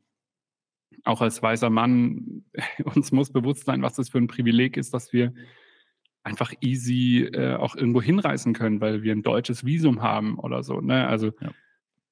[1.03, 2.45] auch als weißer Mann,
[2.83, 5.33] uns muss bewusst sein, was das für ein Privileg ist, dass wir
[6.23, 10.81] einfach easy äh, auch irgendwo hinreisen können, weil wir ein deutsches Visum haben oder so.
[10.81, 11.07] Ne?
[11.07, 11.51] Also ja.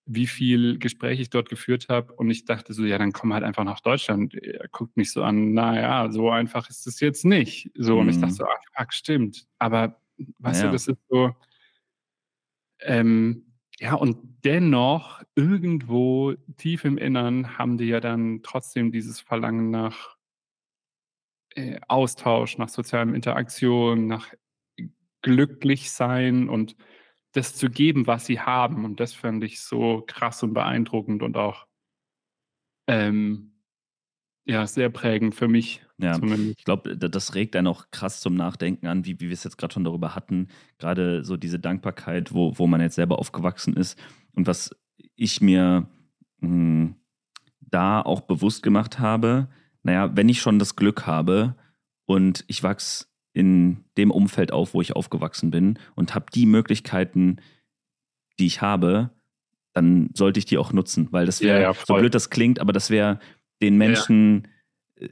[0.05, 3.43] wie viel Gespräche ich dort geführt habe und ich dachte so, ja, dann komm halt
[3.43, 4.35] einfach nach Deutschland.
[4.35, 7.71] Er guckt mich so an, naja, so einfach ist es jetzt nicht.
[7.75, 8.01] So, mhm.
[8.01, 8.37] und ich dachte mhm.
[8.37, 9.47] so, ach, fuck, stimmt.
[9.57, 9.99] Aber
[10.37, 10.67] weißt ja.
[10.67, 11.35] du, das ist so,
[12.81, 19.71] ähm, ja, und dennoch, irgendwo tief im Innern haben die ja dann trotzdem dieses Verlangen
[19.71, 20.15] nach
[21.55, 24.33] äh, Austausch, nach sozialem Interaktion, nach
[25.21, 26.75] glücklich sein und
[27.31, 28.85] das zu geben, was sie haben.
[28.85, 31.65] Und das fand ich so krass und beeindruckend und auch
[32.87, 33.53] ähm,
[34.45, 35.85] ja, sehr prägend für mich.
[36.03, 36.59] Ja, zumindest.
[36.59, 39.57] ich glaube, das regt einen auch krass zum Nachdenken an, wie, wie wir es jetzt
[39.57, 40.49] gerade schon darüber hatten.
[40.77, 43.97] Gerade so diese Dankbarkeit, wo, wo man jetzt selber aufgewachsen ist.
[44.35, 44.75] Und was
[45.15, 45.87] ich mir
[46.39, 46.95] mh, hm,
[47.59, 49.47] da auch bewusst gemacht habe,
[49.83, 51.55] naja, wenn ich schon das Glück habe
[52.05, 57.37] und ich wachse in dem Umfeld auf, wo ich aufgewachsen bin und habe die Möglichkeiten,
[58.39, 59.09] die ich habe,
[59.73, 62.59] dann sollte ich die auch nutzen, weil das wäre, ja, ja, so blöd das klingt,
[62.59, 63.19] aber das wäre
[63.61, 64.47] den Menschen,
[64.99, 65.07] ja.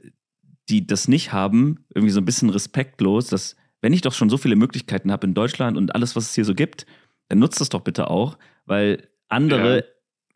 [0.68, 4.38] Die das nicht haben, irgendwie so ein bisschen respektlos, dass wenn ich doch schon so
[4.38, 6.86] viele Möglichkeiten habe in Deutschland und alles, was es hier so gibt,
[7.28, 9.82] dann nutzt das doch bitte auch, weil andere ja.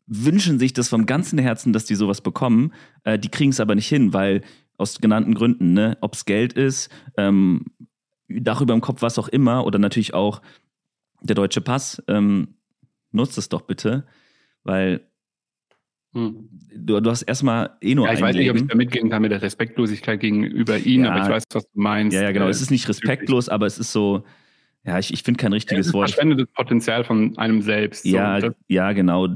[0.07, 2.73] wünschen sich das vom ganzen Herzen, dass die sowas bekommen.
[3.05, 4.43] Äh, die kriegen es aber nicht hin, weil
[4.79, 7.65] aus genannten Gründen, ne, ob es Geld ist, ähm,
[8.29, 10.43] Dach über dem Kopf, was auch immer, oder natürlich auch
[11.21, 12.57] der deutsche Pass, ähm,
[13.13, 14.05] nutzt es doch bitte,
[14.65, 15.01] weil
[16.17, 16.49] hm.
[16.75, 19.21] Du, du, hast erstmal eh nur ja, Ich weiß nicht, ob ich da mitgehen kann
[19.21, 22.15] mit der Respektlosigkeit gegenüber ihnen, ja, aber ich weiß, was du meinst.
[22.15, 22.49] Ja, ja, genau.
[22.49, 24.25] Es ist nicht respektlos, aber es ist so,
[24.85, 26.11] ja, ich, ich finde kein richtiges ja, Wort.
[26.11, 28.05] Verschwendetes Potenzial von einem selbst.
[28.05, 28.17] So.
[28.17, 29.29] Ja, das, ja, genau.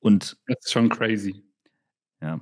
[0.00, 1.42] Und das ist schon crazy.
[2.20, 2.40] Ja.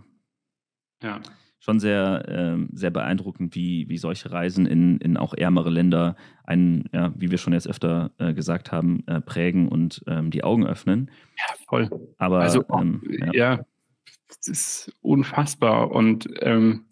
[1.00, 1.20] Ja.
[1.60, 6.88] Schon sehr, ähm, sehr beeindruckend, wie, wie solche Reisen in, in auch ärmere Länder einen,
[6.92, 10.66] ja, wie wir schon jetzt öfter äh, gesagt haben, äh, prägen und ähm, die Augen
[10.66, 11.10] öffnen.
[11.38, 11.90] Ja, voll.
[12.18, 13.32] Aber also, ähm, ja.
[13.32, 13.64] ja
[14.28, 16.86] es ist unfassbar und ähm,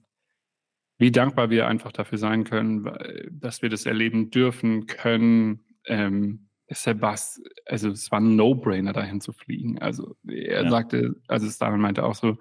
[0.98, 2.88] wie dankbar wir einfach dafür sein können,
[3.30, 5.64] dass wir das erleben dürfen können.
[5.86, 9.78] Ähm, Sebast, also es war ein No-Brainer, dahin zu fliegen.
[9.80, 10.70] Also er ja.
[10.70, 12.38] sagte, also Stalin meinte auch so,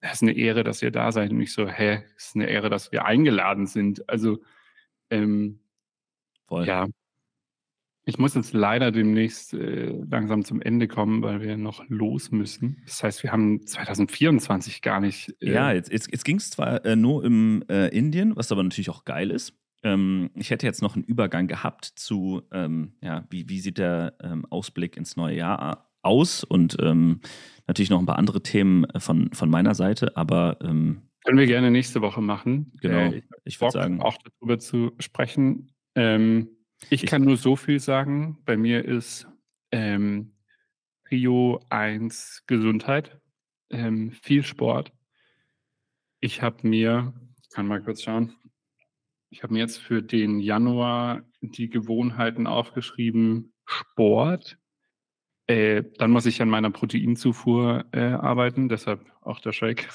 [0.00, 1.30] es ist eine Ehre, dass ihr da seid.
[1.30, 4.08] Und ich so, hä, es ist eine Ehre, dass wir eingeladen sind.
[4.08, 4.38] Also
[5.10, 5.60] ähm,
[6.46, 6.66] Voll.
[6.66, 6.86] ja,
[8.08, 12.80] ich muss jetzt leider demnächst äh, langsam zum Ende kommen, weil wir noch los müssen.
[12.86, 15.36] Das heißt, wir haben 2024 gar nicht.
[15.42, 18.62] Äh ja, jetzt, jetzt, jetzt ging es zwar äh, nur im äh, Indien, was aber
[18.62, 19.52] natürlich auch geil ist.
[19.82, 24.14] Ähm, ich hätte jetzt noch einen Übergang gehabt zu, ähm, ja, wie, wie sieht der
[24.22, 27.20] ähm, Ausblick ins neue Jahr aus und ähm,
[27.66, 30.56] natürlich noch ein paar andere Themen äh, von, von meiner Seite, aber.
[30.62, 32.72] Ähm, Können wir gerne nächste Woche machen.
[32.80, 34.00] Genau, äh, ich, ich würde sagen.
[34.00, 35.74] Auch darüber zu sprechen.
[35.94, 36.48] Ähm,
[36.90, 38.38] ich kann nur so viel sagen.
[38.44, 39.26] Bei mir ist
[39.72, 40.32] ähm,
[41.04, 43.20] Prio 1 Gesundheit,
[43.70, 44.92] ähm, viel Sport.
[46.20, 47.12] Ich habe mir,
[47.42, 48.34] ich kann mal kurz schauen,
[49.30, 54.58] ich habe mir jetzt für den Januar die Gewohnheiten aufgeschrieben, Sport.
[55.46, 59.88] Äh, dann muss ich an meiner Proteinzufuhr äh, arbeiten, deshalb auch der Shake.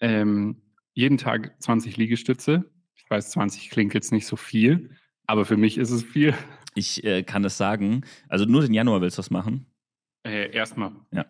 [0.00, 0.62] Ähm,
[0.92, 2.70] jeden Tag 20 Liegestütze.
[2.94, 4.96] Ich weiß, 20 klingt jetzt nicht so viel,
[5.26, 6.34] aber für mich ist es viel.
[6.74, 8.02] Ich äh, kann es sagen.
[8.28, 9.66] Also nur den Januar willst du das machen?
[10.24, 10.92] Äh, erstmal.
[11.12, 11.26] Ja.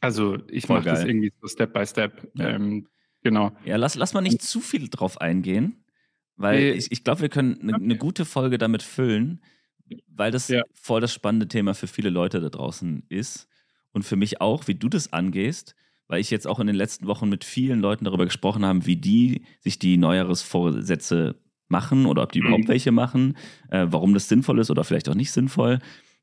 [0.00, 2.30] Also ich mache das irgendwie so Step by Step.
[2.34, 2.50] Ja.
[2.50, 2.86] Ähm,
[3.22, 3.52] genau.
[3.64, 5.84] Ja, lass, lass mal nicht zu viel drauf eingehen.
[6.36, 6.70] Weil Nee.
[6.72, 7.84] ich, ich glaube, wir können eine Okay.
[7.86, 9.42] ne gute Folge damit füllen,
[10.06, 10.62] weil das Ja.
[10.74, 13.48] voll das spannende Thema für viele Leute da draußen ist.
[13.92, 15.74] Und für mich auch, wie du das angehst,
[16.08, 18.96] weil ich jetzt auch in den letzten Wochen mit vielen Leuten darüber gesprochen habe, wie
[18.96, 21.34] die sich die Neujahresvorsätze
[21.68, 22.46] machen oder ob die Mhm.
[22.48, 23.36] überhaupt welche machen,
[23.70, 25.78] äh, warum das sinnvoll ist oder vielleicht auch nicht sinnvoll.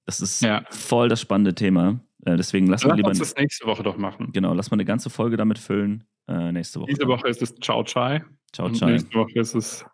[0.06, 0.64] Das ist Ja.
[0.70, 2.00] voll das spannende Thema.
[2.26, 4.32] Äh, deswegen lass mal Lass lieber uns das nächste Woche doch machen.
[4.32, 6.04] genau, lass mal eine ganze Folge damit füllen.
[6.28, 6.91] Äh, nächste Woche.
[6.91, 7.08] Diese.
[7.08, 8.24] Woche ist es Ciao Chai.
[8.54, 8.89] Ciao, und ciao.
[8.89, 9.86] nächste Woche ist es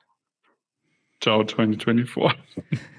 [1.21, 2.37] Ciao 2024.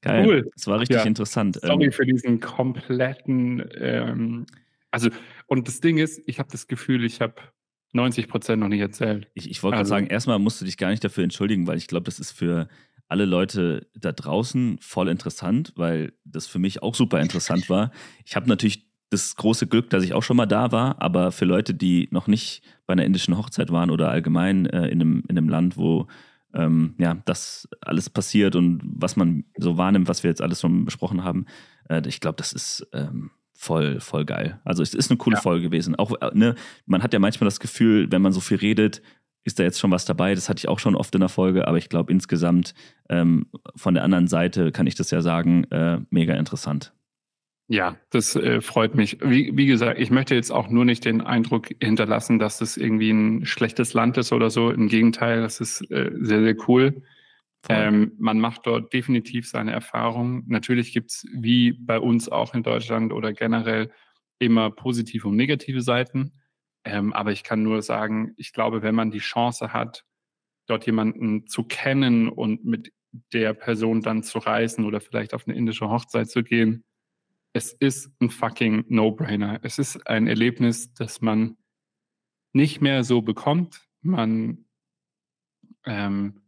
[0.00, 0.26] Geil.
[0.26, 0.50] Cool.
[0.54, 1.04] Es war richtig Ja.
[1.04, 1.58] interessant.
[1.60, 3.68] Sorry Ähm, für diesen kompletten.
[3.80, 4.46] Ähm,
[4.90, 5.10] also,
[5.46, 7.34] und das Ding ist, ich habe das Gefühl, ich habe
[7.92, 9.28] 90 Prozent noch nicht erzählt.
[9.34, 11.78] Ich, ich wollte gerade Also- sagen, erstmal musst du dich gar nicht dafür entschuldigen, weil
[11.78, 12.68] ich glaube, das ist für
[13.08, 17.90] alle Leute da draußen voll interessant, weil das für mich auch super interessant war.
[18.26, 21.46] Ich habe natürlich das große Glück, dass ich auch schon mal da war, aber für
[21.46, 25.38] Leute, die noch nicht bei einer indischen Hochzeit waren oder allgemein äh, in, einem, in
[25.38, 26.06] einem Land, wo
[26.52, 30.84] ähm, ja, das alles passiert und was man so wahrnimmt, was wir jetzt alles schon
[30.84, 31.46] besprochen haben,
[31.88, 34.60] äh, ich glaube, das ist ähm, voll, voll geil.
[34.64, 35.42] Also es ist eine coole Ja.
[35.42, 35.96] Folge gewesen.
[35.96, 36.54] Auch, äh, ne,
[36.86, 39.02] man hat ja manchmal das Gefühl, wenn man so viel redet,
[39.44, 40.34] ist da jetzt schon was dabei.
[40.34, 42.74] Das hatte ich auch schon oft in der Folge, aber ich glaube insgesamt
[43.08, 46.92] ähm, von der anderen Seite kann ich das ja sagen, äh, mega interessant.
[47.66, 49.18] Ja, das äh, freut mich.
[49.22, 53.10] Wie, wie gesagt, ich möchte jetzt auch nur nicht den Eindruck hinterlassen, dass das irgendwie
[53.10, 54.70] ein schlechtes Land ist oder so.
[54.70, 57.02] Im Gegenteil, das ist äh, sehr, sehr cool.
[57.68, 60.44] Ähm, man macht dort definitiv seine Erfahrungen.
[60.46, 63.90] Natürlich gibt's wie bei uns auch in Deutschland oder generell
[64.38, 66.32] immer positive und negative Seiten.
[66.84, 70.04] Ähm, aber ich kann nur sagen, ich glaube, wenn man die Chance hat,
[70.66, 72.92] dort jemanden zu kennen und mit
[73.32, 76.84] der Person dann zu reisen oder vielleicht auf eine indische Hochzeit zu gehen,
[77.52, 79.60] es ist ein fucking No-Brainer.
[79.62, 81.56] Es ist ein Erlebnis, das man
[82.52, 83.86] nicht mehr so bekommt.
[84.00, 84.66] Man,
[85.84, 86.42] ähm,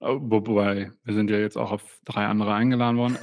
[0.00, 3.18] wobei, wir sind ja jetzt auch auf drei andere eingeladen worden.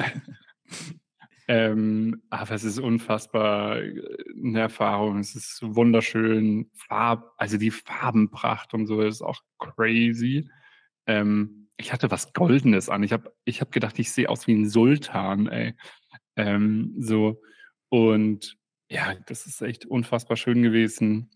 [1.48, 5.20] ähm, aber es ist unfassbar eine Erfahrung.
[5.20, 6.70] Es ist wunderschön.
[6.76, 10.50] Farb, also die Farbenpracht und so ist auch crazy.
[11.08, 13.04] Ähm, ich hatte was Goldenes an.
[13.04, 15.76] Ich habe ich hab gedacht, ich sehe aus wie ein Sultan, ey.
[16.36, 17.42] Ähm, so.
[17.90, 18.58] Und
[18.90, 21.30] ja, das ist echt unfassbar schön gewesen.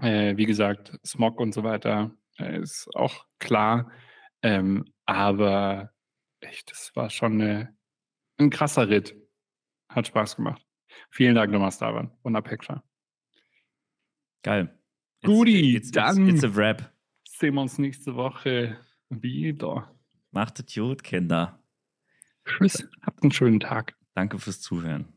[0.00, 3.90] Äh, wie gesagt, Smog und so weiter äh, ist auch klar.
[4.42, 5.92] Ähm, aber
[6.40, 7.76] echt, das war schon eine,
[8.38, 9.16] ein krasser Ritt.
[9.88, 10.64] Hat Spaß gemacht.
[11.10, 12.82] Vielen Dank nochmal, Stavan und Apexa.
[14.42, 14.78] Geil.
[15.24, 16.92] Guti, it's, it's, dann- It's a wrap.
[17.28, 18.78] Sehen wir uns nächste Woche
[19.08, 19.94] wieder.
[20.30, 21.62] Macht es gut, Kinder.
[22.44, 22.88] Tschüss.
[23.02, 23.96] Habt einen schönen Tag.
[24.14, 25.12] Danke fürs Zuhören.